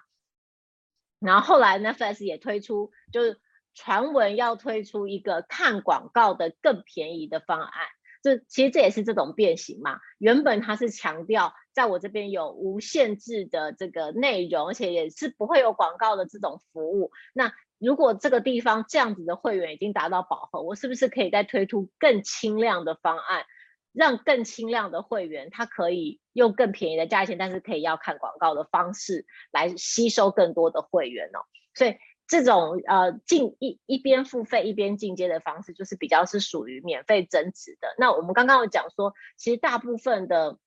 [1.19, 3.39] 然后后来 Netflix 也推出，就是
[3.73, 7.87] 传闻要推出一个看广告的更便宜的方案，
[8.21, 9.99] 这其实这也是这种变形嘛。
[10.17, 17.11] 原本它是强调在我这边有无限制的这个内容，而且也是不会有广告的这种服务。
[17.33, 23.45] 那如果这个地方这样子的会员已经达到饱和，我是不是可以再推出更轻量的方案，
[23.91, 31.41] 让更轻量的会员他可以用更便宜的价钱，但是可以要看广告的方式来吸收更多的会员哦。
[31.73, 31.95] 所以
[32.31, 37.93] 这种呃进一一边付费一边进阶的方式，就是比较是属于免费增值的。
[37.99, 40.57] 那我们刚刚有讲说，其实大部分的。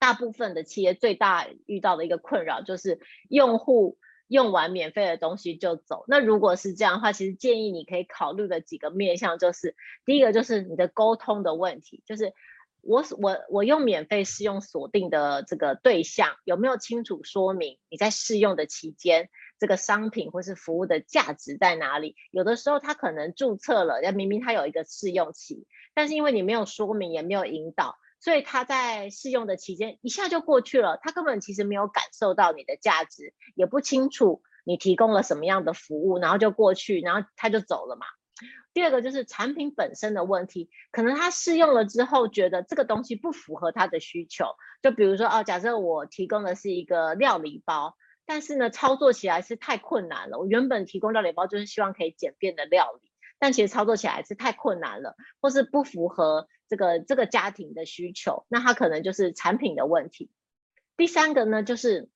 [0.00, 6.04] 大部分的企业最大遇到的一个困扰就是用户用完免费的东西就走。
[6.06, 9.74] 那如果是这样的话，其实建议你可以考虑的几个面向就是，
[10.04, 12.32] 第一个就是你的沟通的问题，就是
[12.80, 22.16] 我我我用免费试用锁定的这个对象有没有清楚说明你在试用的期间这个商品或是服务的价值在哪里？
[22.30, 27.96] 有的时候他可能注册了，但明明他有一个试用期，但是因为你没有说明也没有引导。
[28.20, 38.06] 所以他在试用的期间一下就过去了，他根本其实没有感受到你的价值，也不清楚你提供了什么样的服务，然后就过去，然后他就走了嘛。
[38.74, 44.46] 第二个就是产品本身的问题，可能他试用了之后觉得这个东西不符合他的需求，
[44.82, 47.96] 就比如说哦，假设我提供的是一个料理包，
[48.28, 50.38] 但是呢操作起来是太困难了。
[50.38, 56.46] 我原本提供料理包就是希望可以简便的料理，但其实操作起来是太困难了，或是不符合。
[56.70, 60.30] 这个这个家庭的需求，那它可能就是产品的问题。
[60.98, 62.10] 第三个呢，就是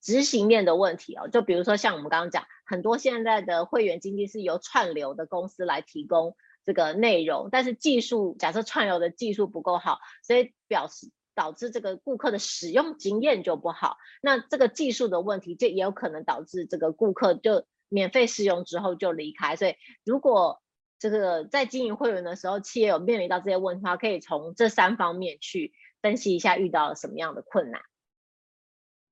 [0.00, 1.28] 执行面的问题哦。
[1.28, 6.34] 就比如说像我们刚刚讲，很多现在的会员经济是由串流的公司来提供
[6.66, 13.96] 这个内容，但是技术假设串流的技术不够好，所以表示导致这个顾客的使用经验就不好。
[14.20, 19.56] 那这个技术的问题，就也有可能导致这个顾客就免费试用之后就离开。
[19.56, 19.74] 所以
[20.04, 20.62] 如果
[20.98, 27.82] 这个在经营会员的时候，企业有面临到这些问题的话，可以从这三方面去分析一下遇到了什么样的困难。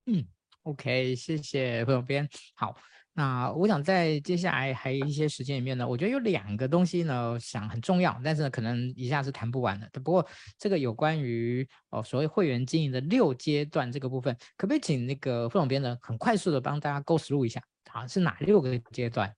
[0.06, 0.24] 嗯
[0.62, 2.28] ，OK，谢谢朋友编。
[2.54, 2.76] 好，
[3.12, 9.88] 那我想在接下来还有一些时间里面呢，我觉得有两个东西呢，想很重要，但是呢，可能一下是谈不完的。
[9.92, 17.60] 不过这个有关于哦所谓会员经营的六阶段这个部分，可不可以请那个副总编呢，很快速的帮大家 go through 一下？
[17.90, 19.34] 好，是哪六个阶段？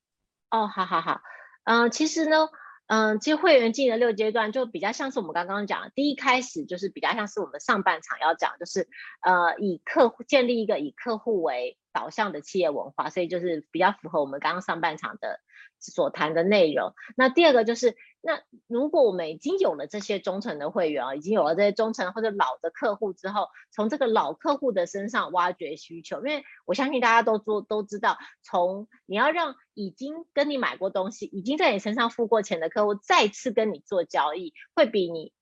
[0.51, 1.21] 哦，好好好。
[1.65, 2.49] 嗯，其实呢，
[2.89, 8.87] 嗯，其实会员经营的六阶段就比较像是我们刚刚讲，第一开始就是比较像是我们上半场要讲，就是
[9.23, 15.41] 呃，以客户建立一个以客户为导向的企业文化，所以就是比较符合我们刚刚上半场的
[15.79, 16.93] 所谈的内容。
[17.17, 35.33] 那第二个就是，那如果我们已经有了这些忠诚的会员啊，已经有了这些忠诚或者老的客户之后，从这个老客户的身上挖掘需求，因为我相信大家都做都知道，从你要让已经跟你买过东西、已经在你身上付过钱的客户再次跟你做交易，会比你。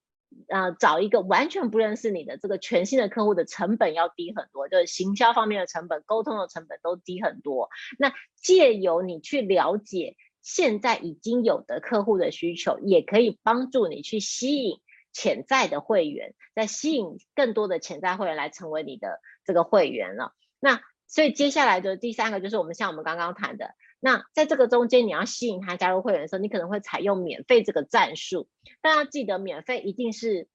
[0.49, 7.69] 呃，找一个完全不认识你的这个全新的客户的成本要低很多，就是行销方面的成本、沟通的成本都低很多。
[7.99, 14.81] 那借由你去了解现在已经有的客户的需求，也可以帮助你去吸引
[15.13, 20.33] 潜在的会员，再吸引更多的潜在会员来成为你的这个会员了。
[20.59, 23.75] 那所以接下来的第三个就是我们像我们刚刚谈的。
[24.01, 28.49] 那在这个中间，你要吸引他加入会员的时候，你可能会采用免费这个战术。
[28.81, 30.49] 但要记得，免费一定是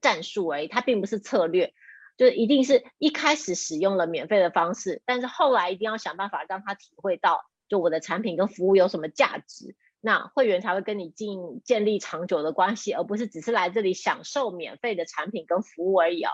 [0.00, 1.72] 战术而已，它并不是策略。
[2.16, 16.28] 就是一定是一开始使用了免费的方式，但是后来一定要想办法让他体会到，就我的产品跟服务有什么价值，那会员才会跟你进建立长久的关系，而不是只是来这里享受免费的产品跟服务而已哦。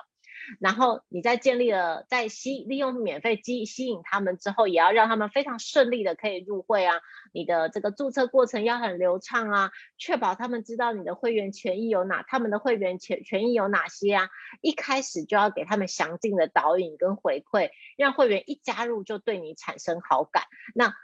[0.61, 7.01] 然后你在建立了，在吸利用免费吸吸引他们之后，也要让他们非常顺利的可以入会啊。
[7.33, 14.29] 你的这个注册过程要很流畅啊，确保他们知道你的会员权益有哪，他们的会员权权益有哪些啊。
[14.61, 20.45] 一开始就要给他们详尽的导引跟回馈，让会员一加入就对你产生好感。
[20.75, 20.95] 那。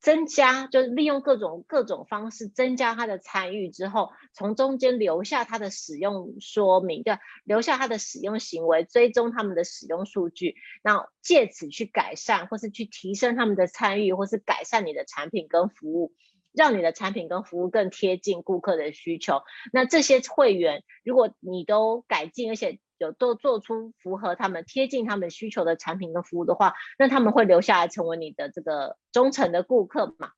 [0.00, 16.12] 增加就是利用各种各种方式增加他的参与之后，从中间留下他的使用说明，的留下他的使用行为，追踪他们的使用数据，然后借此去改善或是去提升他们的参与，或是改善你的产品跟服务，
[16.52, 19.42] 让你的产品跟服务更贴近顾客的需求。
[19.70, 30.32] 那这些会员，如果你都改进，而且有都做出符合他们、贴近他们需求的产品跟服务的话，那他们会留下来成为你的这个忠诚的顾客嘛？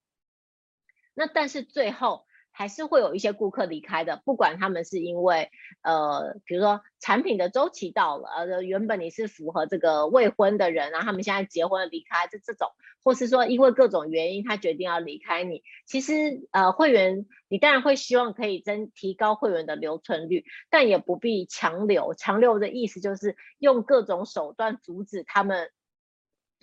[1.15, 2.25] 那但是最后。
[2.53, 5.51] 还是会有一些顾客离开的，不管他们是因为
[5.83, 12.69] 呃，比如说产品的周期到了，呃，原本你是符合这个未婚的人，然后他们现在结婚了离开，这这种，
[13.03, 25.71] 或是说因为各种原因他决定要离开你，其实呃，会员你当然会希望可以增提高会员的留存率，但也不必强留，强留的意思就是用各种手段阻止他们。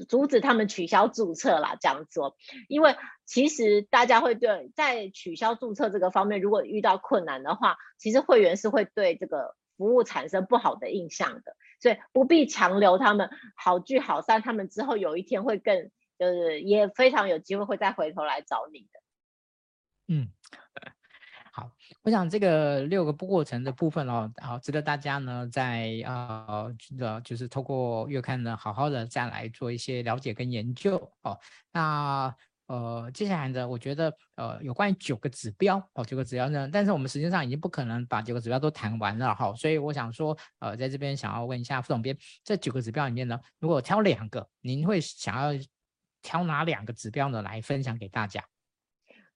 [0.07, 2.37] 阻止他们取消注册啦，这样做，
[2.67, 2.95] 因为
[3.25, 18.99] 其实大家会对在取消注册这个方面，如果遇到困难的话，其实会员是会对这个服务产生不好的印象的，所以不必强留他们，好聚好散，他们之后有一天会更，就是也非常有机会会再回头来找你的。
[20.07, 20.29] 嗯。
[21.59, 21.69] 好，
[22.03, 31.37] 我想这个六个过程的部分哦，好，值得大家呢在呃，呃，就是透过月刊呢，好好的再来做一些了解跟研究哦。
[31.73, 32.33] 那
[32.67, 45.61] 呃，接下来呢，我觉得呃，有关于九个指标哦，九个指标呢，但是我们实际上已经不可能把九个指标都谈完了哈，所以我想说，呃，在这边想要问一下副总编，这九个指标里面呢，如果挑两个，您会想要
[46.21, 48.41] 挑哪两个指标呢来分享给大家？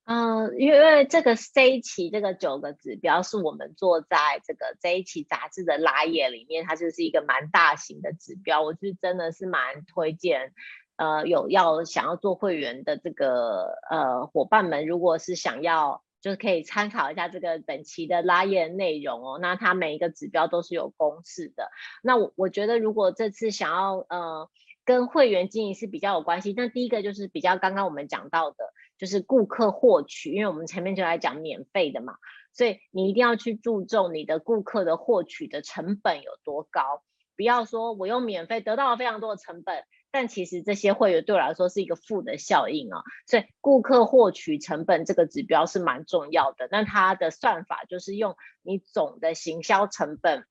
[0.05, 10.51] 嗯、因为这个这一期这个九个指标是我们做在这个这一期杂志的拉页里面，它就是一个蛮大型的指标，我是真的是蛮推荐，
[10.97, 19.39] 呃，有要想要做会员的这个呃伙伴们，如果是想要，就是可以参考一下这个本期的拉页内容哦。
[19.41, 21.71] 那它每一个指标都是有公式的。
[22.01, 24.49] 那我我觉得如果这次想要呃
[24.83, 28.57] 跟会员经营是比较有关系，那第一个就是比较刚刚我们讲到的。
[29.03, 32.15] 就是顾客获取，因为我们前面就来讲免费的嘛，
[32.53, 37.03] 所以你一定要去注重你的顾客的获取的成本有多高，
[37.35, 46.69] 不要说我用免费得到了非常多的成本，但其实这些会员对我来说是一个负的效应啊，所以顾客获取成本这个指标是蛮重要的。
[46.71, 50.45] 那它的算法就是用你总的行销成本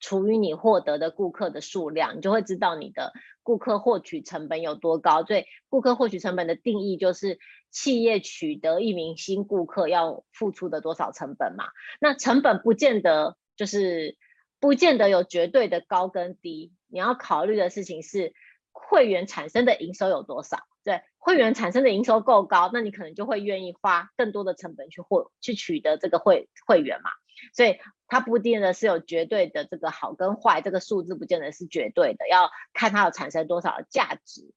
[0.00, 5.24] 除于你获得的顾客的数量，你就会知道你的顾客获取成本有多高。
[5.24, 7.38] 所以顾客获取成本的定义就是。
[7.72, 11.66] 企业取得一名新顾客要付出的多少成本嘛？
[12.00, 14.16] 那成本不见得就是
[14.58, 18.34] 不见得有绝对的高跟低，你要考虑的事情是
[18.72, 20.58] 会员产生的营收有多少。
[20.82, 27.10] 对，会员产生的营收够高，那你可能就会愿意花更多的成本去获去取得这个会会员嘛。
[27.54, 34.52] 所以它不一定的是有绝对的这个好跟坏，这个数字不见得是绝对的，要看它有产生多少的价值。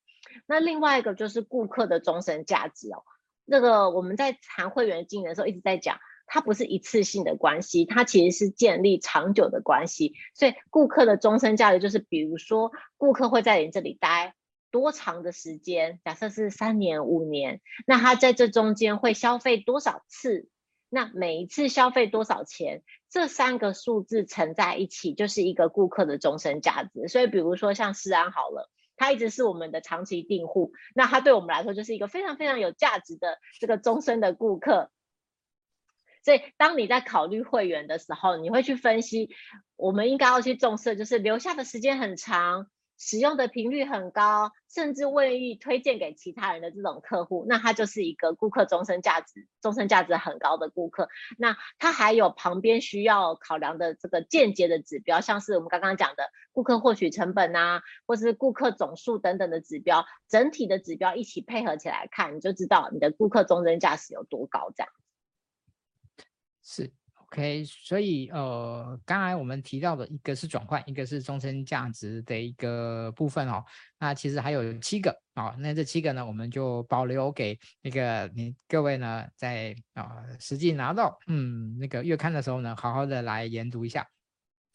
[0.47, 3.03] 那另外一个就是顾客的终身价值哦，
[3.45, 5.99] 那个我们在谈会员经营的时候一直在讲，
[6.33, 10.15] 它不是一次性的关系，它其实是建立长久的关系。
[10.33, 14.33] 所以顾客的终身价值就是，比如说顾客会在你这里待
[14.71, 20.47] 多长的时间，假设是三年、五年，那他在这中间会消费多少次，
[20.89, 22.81] 那每一次消费多少钱，
[23.11, 27.07] 这三个数字乘在一起就是一个顾客的终身价值。
[27.07, 28.71] 所以比如说像世安好了。
[28.95, 34.91] 他一直是我们的长期订户，那他对我们来说就是一个非常非常有价值的这个终身的顾客。
[36.23, 39.29] 所以，当你在考虑会员的时候，你会去分析，
[39.75, 42.67] 我们应该要去重视，就是留下的时间很长。
[42.95, 51.09] 使用的频率很高，甚至愿意推荐给其他人的这种客户，那他就是一个顾客终身价值、终身价值很高的顾客。
[51.37, 64.71] 那他还有旁边需要考量的这个间接的指标，像是我们刚刚讲的顾客获取成本啊，或是顾客总数等等的指标，整体的指标一起配合起来看，你就知道你的顾客终身价值有多高。
[64.77, 64.89] 这样
[66.63, 66.91] 是。
[67.33, 73.65] OK，所以呃，刚才我们提到的一个是转换，一个是终身价值的一个部分哦。
[73.97, 84.07] 那其实还有七个哦，那这七个呢，我们就保留给那个你各位呢，在啊、实际拿到嗯那个月刊的时候呢，好好的来研读一下。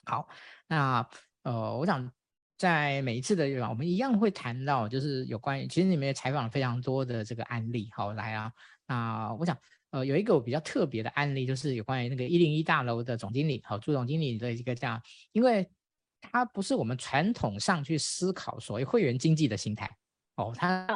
[0.04, 0.28] 好，
[0.66, 1.06] 那
[1.44, 2.10] 呃，我想
[2.56, 8.52] 在每一次的月访，我们一样会谈到，就是有关于其实你们也采访了非常多的这个案例，好来啊，
[8.88, 9.56] 那我想。
[9.90, 15.66] 呃，有一个比较特别的案例，就是有关于那个一零一大楼的总经理，好，朱总经理的一个这样，因为
[16.20, 19.90] 他不是我们传统上去思考所谓会员经济的心态，
[20.36, 20.86] 哦，他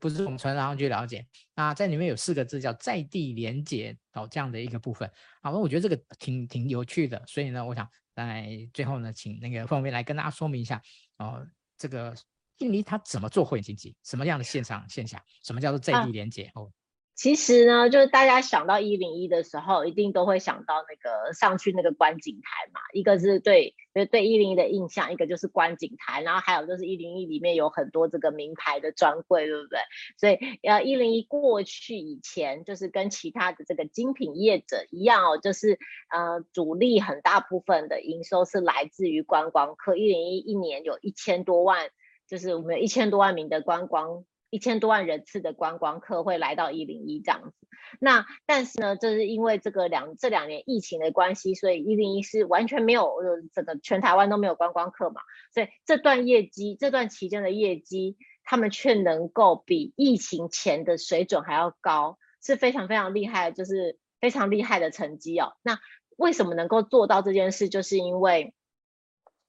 [0.00, 1.24] 不是我们传统上去了解，
[1.54, 5.08] 啊在里面有四个字叫在地连接，哦，这样的一个部分，
[5.40, 10.82] 好，那我觉得这个挺挺有趣的，所以呢，我想在最后呢，请那个副总编来跟大家说明一下，
[11.18, 12.12] 哦，这个
[12.58, 16.70] 一零一他怎么做会员经济，什么样的线上线下，什么叫做在地连结，哦。
[17.18, 22.80] 其实呢，就是大家想到一零一的时候，一定都会想到那个上去那个观景台嘛。
[22.92, 29.80] 一个是对，就是对一零一的印象，一个就是观景台，然后还有就是一零一里面有很多这个名牌的专柜，对不对？
[30.16, 35.76] 所以呃，一零一过去以前就是跟其他的这个精品业者一样哦，就是
[36.10, 39.96] 呃主力很大部分的营收是来自于观光客。
[39.96, 41.90] 一零一一年有一千多万，
[42.28, 44.24] 就是我们有一千多万名的观光。
[44.50, 47.66] 一千多万人次的观光客会来到一零一这样子。
[48.00, 53.16] 那但是呢，这是因为这个两这两年疫情的关系，所以一零一是完全没有，
[53.54, 55.20] 整个全台湾都没有观光客嘛，
[55.52, 65.54] 所以这段业绩，这段期间的业绩，他们却能够比疫情前的水准还要高，是非常非常厉害，就是非常厉害的成绩哦。
[65.62, 65.78] 那
[66.16, 67.68] 为什么能够做到这件事？
[67.68, 68.54] 就是因为。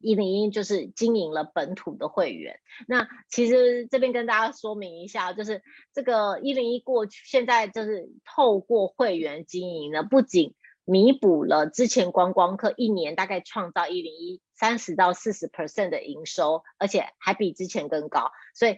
[0.01, 5.61] 一零一就是经营了本土的会员，那其实这边跟大家说明一下，就是
[5.93, 18.77] 这个一零一过去现在就是透过会员经营呢，不仅弥补了之前观光客一年大概创造一零一三十到四十 percent 的营收，而且还比之前更高，所以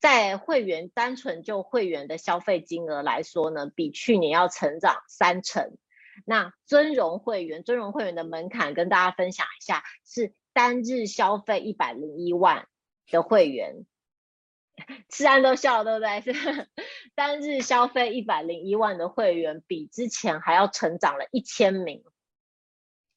[0.00, 5.78] 在会员单纯就会员的消费金额来说呢，比去年要成长三成。
[6.26, 10.34] 那尊荣会员，尊荣会员的门槛跟大家分享一下是。
[10.58, 12.66] 单日消费一百零一万
[13.08, 13.86] 的会员，
[15.08, 16.34] 思安都笑了，对不对？
[16.34, 16.68] 是
[17.14, 22.02] 单日消费一百零一万的会员，比之前还要成长了一千名，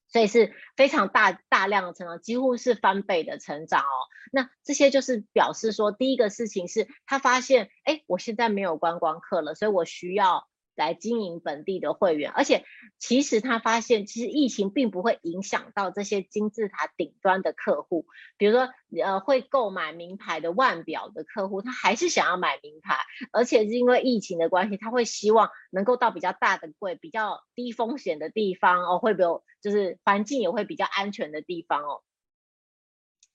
[0.08, 3.98] 所以是非常大大量的成长，几乎是翻倍的成长哦。
[4.32, 10.48] 那这些就是表示说，第一个事情是他发现，哎，我现在没有观光客了，所以我需要。
[10.76, 12.63] 来经营本地的会员，而且
[12.97, 18.05] 其实他发现，其实疫情并不会影响到这些金字塔顶端的客户，
[18.38, 18.69] 比如说
[19.03, 22.97] 呃会购买名牌的腕表的客户，他还是想要买名牌，
[23.32, 32.01] 而且是因为疫情的关系，他会希望能够到比较大的柜、比较低风险的地方哦，会不会就是环境也会比较安全的地方哦。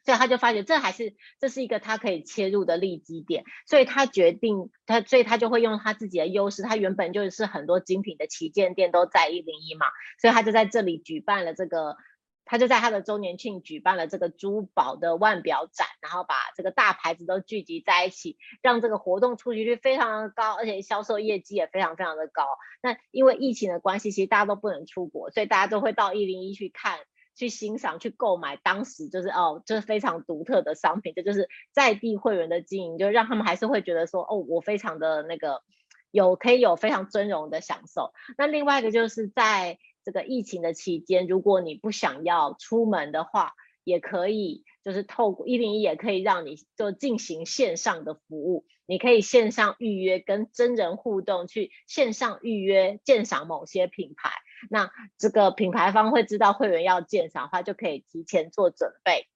[0.07, 6.63] 所以他就发觉这还是这是一个他可以切入的利基点，所以他决定他，所以他就会用他自己的优势。
[6.63, 9.87] 他原本就是很多精品的旗舰店都在一零一嘛，
[10.21, 11.97] 所以他就在这里举办了这个，
[12.45, 22.47] 他就在他的周年庆举办了这个珠宝的腕表展，然后把这个大牌子都聚集在一起，让这个活动出席率非常的高，而且销售业绩也非常非常的高。
[22.81, 27.01] 那因为疫情的关系，其实大家都不能出国，所以大家都会到一零一去看。
[27.37, 35.63] 去欣赏、去购买，当时就是哦，就是非常独特的商品，这就是在地会员的经营，就让他们还是会觉得说，哦，我非常的那个
[36.11, 38.13] 有可以有非常尊荣的享受。
[38.39, 43.53] 那另外一个就是在这个疫情的期间，如果你不想要出门的话，
[43.85, 54.31] 也可以就是透过一零一也可以让你就进行线上的服务，你可以线上预约跟真人互动，去线上预约鉴赏某些品牌。
[54.71, 59.29] 那这个品牌方会知道会员要鉴赏的话，就可以提前做准备，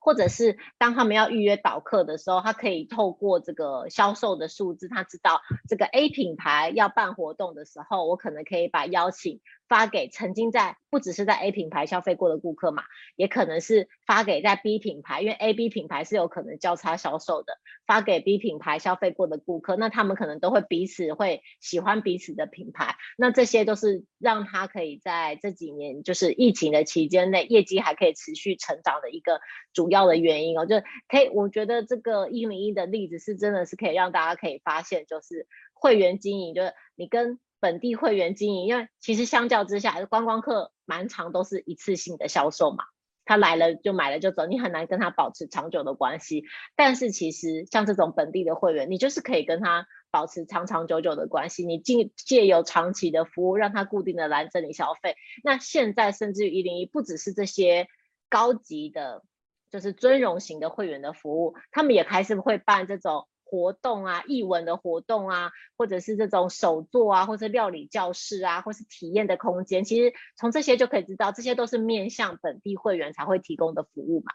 [0.00, 9.40] 或者是当他们要预约导客的时候，他可以透过这个销售的数字，他知道这个 A 品牌要办活动的时候，我可能可以把邀请。
[9.72, 12.82] 发给曾经在不只是在 A 品牌消费过的顾客嘛，
[13.16, 17.54] 也可能是发给在 B 品牌，因为 A、B 品牌是有可能交叉销售的，
[17.86, 29.40] 发给 B 品牌消费过的顾客，那他们可能都会彼此会喜欢彼此的品牌，那这些都是让他可以在这几年就是疫情的期间内业绩还可以持续成长的一个
[29.72, 37.40] 主要的原因哦，就可以我觉得这个一零一的例子是真的是可以让大家可以发现，就是会员经营，就是你跟。
[37.62, 42.82] 本地会员经营，因为其实相较之下，观光客蛮常都是一次性的销售嘛，
[43.24, 46.42] 他来了就买了就走，你很难跟他保持长久的关系。
[46.74, 55.14] 但是其实像这种本地的会员，你就是可以跟他保持长长久久的关系，你借借由长期的服务，让他固定的来这里消费。
[55.44, 57.86] 那现在甚至于一零一不只是这些
[58.28, 59.22] 高级的，
[59.70, 63.28] 就是尊荣型的会员的服务，他们也开始会办这种。
[63.52, 74.32] 活动啊，艺文的活动啊，或者是这种手作啊，或者料理教室啊，或是体验的空间，其实从这些就可以知道，这些都是面向本地会员才会提供的服务嘛，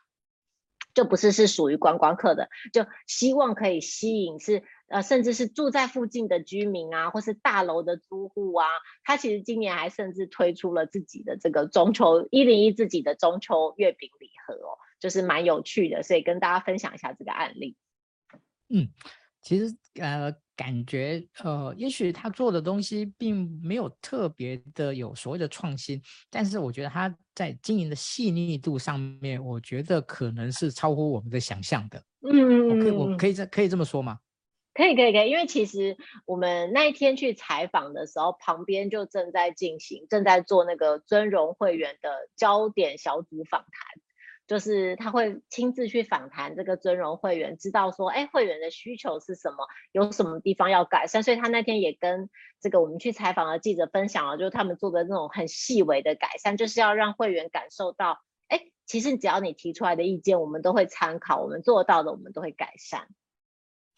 [0.93, 8.67] 就不是是属于观光客的，就希望可以吸引是呃，甚至是住在附近的居民啊，或是大楼的租户啊，
[9.03, 17.75] 他其实今年还甚至推出了自己的这个中秋一零一自己的中秋月饼礼盒哦，就是蛮有趣的，所以跟大家分享一下这个案例。
[18.69, 18.87] 嗯，
[19.41, 32.03] 其实呃，感觉呃，也许他做的东西并没有特别的有所谓的创新，但是我觉得他在经营的细腻度上面，我觉得可能是超乎我们的想象的。
[32.21, 34.19] 嗯，我可以，我可以这可以这么说吗？
[34.73, 43.71] 可以，可以，可以，因为其实我们那一天去采访的时候，旁边就正在进行，正在做那个尊荣会员的焦点小组访谈。
[44.47, 51.21] 就是他会亲自去访谈这个尊荣会员，知道说，哎，会员的需求是什么，有什么地方要改善。
[51.21, 52.29] 所以他那天也跟
[52.61, 63.07] 这个我们去采访的记者分享了，就是他们做的那种很细微的改善，就是要让会员感受到，哎，其实只要你提出来的意见，我们都会参考，我们做到的，我们都会改善。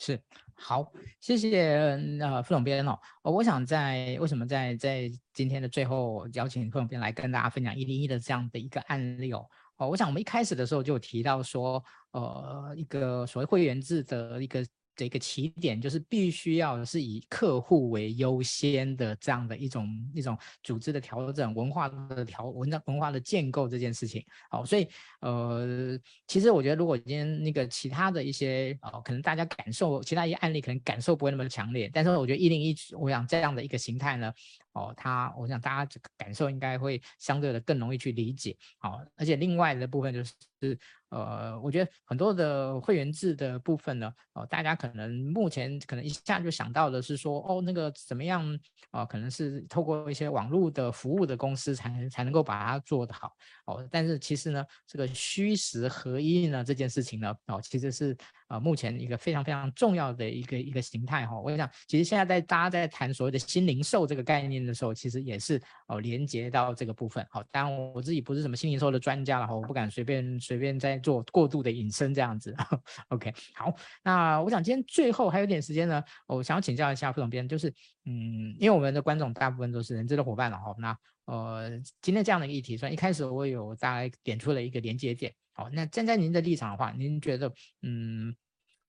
[0.02, 0.18] 是，
[0.56, 1.76] 好，谢谢
[2.22, 9.46] 呃副总编哦，我想在为什么在在今天的最后邀请副总编来跟大家分享一零一的这样的一个案例哦，
[9.80, 14.64] 哦，我想我们一开始的时候就提到说，呃，一个所谓会员制的一个。
[14.96, 24.22] 这个起点就是必须要是以客户为优先的这样的一种一种组织的调整、文化的调文章文化的建构这件事情。
[24.50, 24.86] 好，所以
[25.22, 34.34] 呃，其实我觉得如果今天那个其他的一些呃，可能大家感受其他一些案例可能感受不会那么强烈，但是我觉得一零一，我想这样的一个形态呢，
[34.74, 38.56] 哦，它我想大家这个感受应该会相对的更容易去理解。
[38.78, 40.34] 好，而且另外的部分就是。
[41.08, 48.60] 呃，我觉得很多的会员制的部分呢，哦，大家可能目前可能一下就想到的是说，哦，那个怎么样
[48.92, 53.34] 啊，可能是透过一些网络的服务的公司才才能够把它做得好，
[53.66, 58.16] 哦，但是其实呢，这个虚实合一呢这件事情呢，哦，其实是。
[58.50, 67.26] 啊，目前一个非常非常重要的一个一个形态哈，我想其实现在在大家在谈所谓的新零售这个概念的时候，其实也是哦连接到这个部分。
[67.30, 72.56] 好，当然我自己不是什么新零售的专家了哈，我不敢随便随便再做过度的引申这样子。
[73.10, 73.72] OK，好，
[74.04, 77.72] 那我想今天最后还有点时间呢，我想要请教一下副总编，就是
[78.06, 80.98] 嗯，因为我们的观众大部分都是人资的伙伴了哈，那
[81.30, 81.70] 呃
[82.02, 85.32] 今天这样的一个议题，虽然一开始我有大概点出了一个连接点。
[85.54, 87.52] 好，那站在您的立场的话，您觉得，
[87.82, 88.34] 嗯，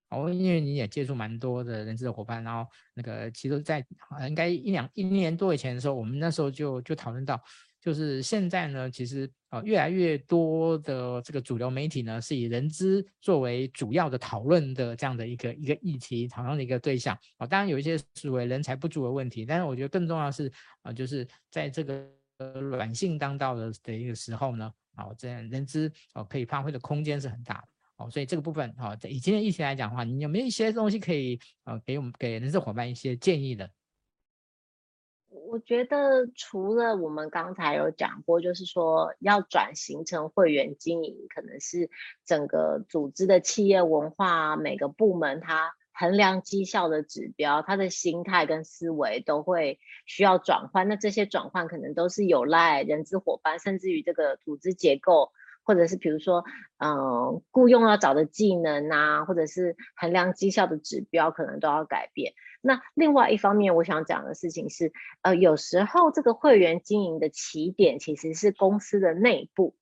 [0.09, 3.85] 哦，因为你也接触蛮多的人资的伙伴，然后那个其实在，
[4.19, 7.43] 在应该一两一年多以前的时候，我们那时候就就讨论到，
[7.81, 17.19] 就是现在呢，其实啊，越来越多的这个主流媒体呢，是以人资作为主要的讨论的这样的一个一个议题，讨论的一个对象。
[17.39, 22.09] 啊，当然有一些是为人才不足的问题，但是我觉得更重要是啊，就是在这个
[22.53, 24.73] 软性当道的的一个时候呢。
[24.97, 33.71] 好，这样人资哦可以发挥的空间是很大的，哦，所以这个部分好，以今天议题来讲的话，你有没有一些东西可以呃给我们给人资伙伴一些建议的？
[35.29, 41.89] 我觉得除了我们刚才有讲过，就是说要转型成会员经营，可能是
[42.27, 45.73] 整个组织的企业文化，每个部门它。
[45.93, 50.89] 衡量绩效的指标，他的心态跟思维都会需要转换。
[50.89, 55.33] 那这些转换可能都是有赖人资伙伴，甚至于这个组织结构，
[55.63, 56.45] 或者是比如说，
[56.79, 62.33] 嗯、雇佣要找的技能啊，或者是衡量绩效的指标，可能都要改变。
[62.63, 69.75] 那另外一方面，我想讲的事情是，呃，有时候这个会员经营的起点其实是公司的内部，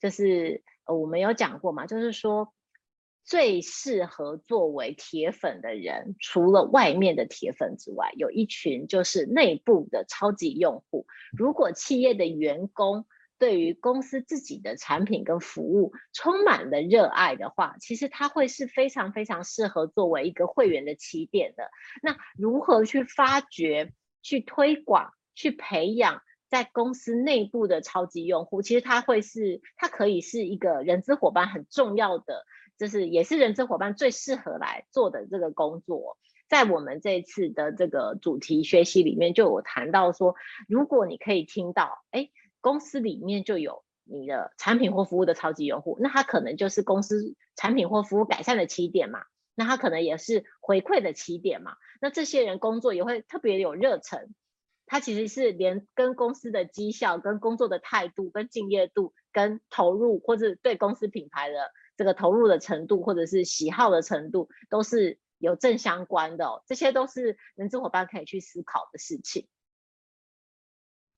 [0.00, 2.52] 就是呃，我们有讲过嘛，就是说。
[3.24, 11.06] 最适合作为铁粉的人，除了外面的铁粉之外，有一群就是内部的超级用户。
[11.32, 13.06] 如果企业的员工
[13.38, 21.70] 对于公司自己的产品跟服务充满了热爱的话，其实他会是非常非常适合作为一个会员的起点的。
[22.02, 23.92] 那如何去发掘、
[24.22, 28.62] 去推广、去培养在公司内部的超级用户？
[28.62, 32.44] 其实他会是，它可以是一个人资伙伴很重要的。
[32.82, 36.18] 就是也是人资伙伴最适合来做的这个工作，
[36.48, 40.34] 在我们这次的这个主题学习里面，就有谈到说，
[40.66, 42.28] 如果你可以听到，哎，
[42.60, 49.22] 公司里面就有你的产品或服务的超级用户，那他可能就是公司产品或服务改善的起点嘛，
[49.54, 54.34] 那他可能也是回馈的起点嘛，那这些人工作也会特别有热忱，
[54.86, 61.70] 他其实是连跟公司的绩效、跟工作的态度、跟敬业度、跟投入或者对公司品牌的。
[61.96, 66.62] 这个投入的程度，或者是喜好的程度，都是有正相关的哦。
[66.66, 69.46] 这些都是人资伙伴可以去思考的事情。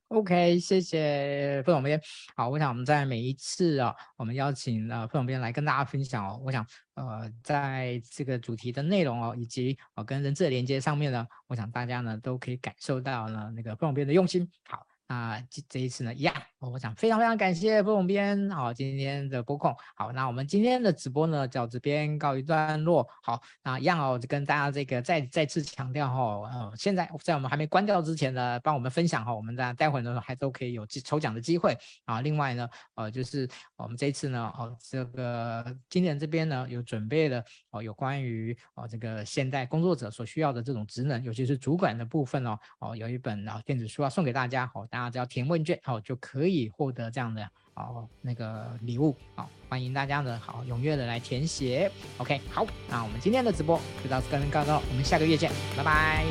[0.09, 2.01] OK，谢谢副总编。
[2.37, 6.41] 好，我想我们在每一次啊，我们邀请呃副总编来跟大家分享哦。
[6.45, 6.65] 我想
[6.95, 14.49] 呃，在这个主题的内容哦，以及呃跟人资的连接上面呢，我想大家呢都可以感受到呢那个副总编的用心。
[14.69, 14.87] 好。
[15.07, 31.77] 啊这这一次呢，一样，我想非常非常感谢副总编，好，今天的播控，好，那我们今天的直播呢，到这边告一段落，好，那一样哦，就跟大家这个再再次强调哈，呃，现在在我们还没关掉之前呢，帮我们分享哈，我们大家待会呢还都可以有抽奖的机会。
[32.07, 37.45] 啊，另外呢，呃，就是我们这一次呢，哦，这个今年这边呢有准备了
[37.75, 44.87] 哦，有关于哦这个现代工作者所需要的这种职能，尤其是主管的部分哦，哦，有一本啊电子书要送给大家，好。
[44.87, 47.45] 大家只要填问卷，好，就可以获得这样的
[47.75, 56.25] 哦那个礼物，好，欢迎大家呢好踊跃的来填写，OK，好，那我们今天的直播就到这边告一段落，我们下个月见，拜，拜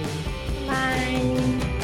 [0.67, 1.82] 拜。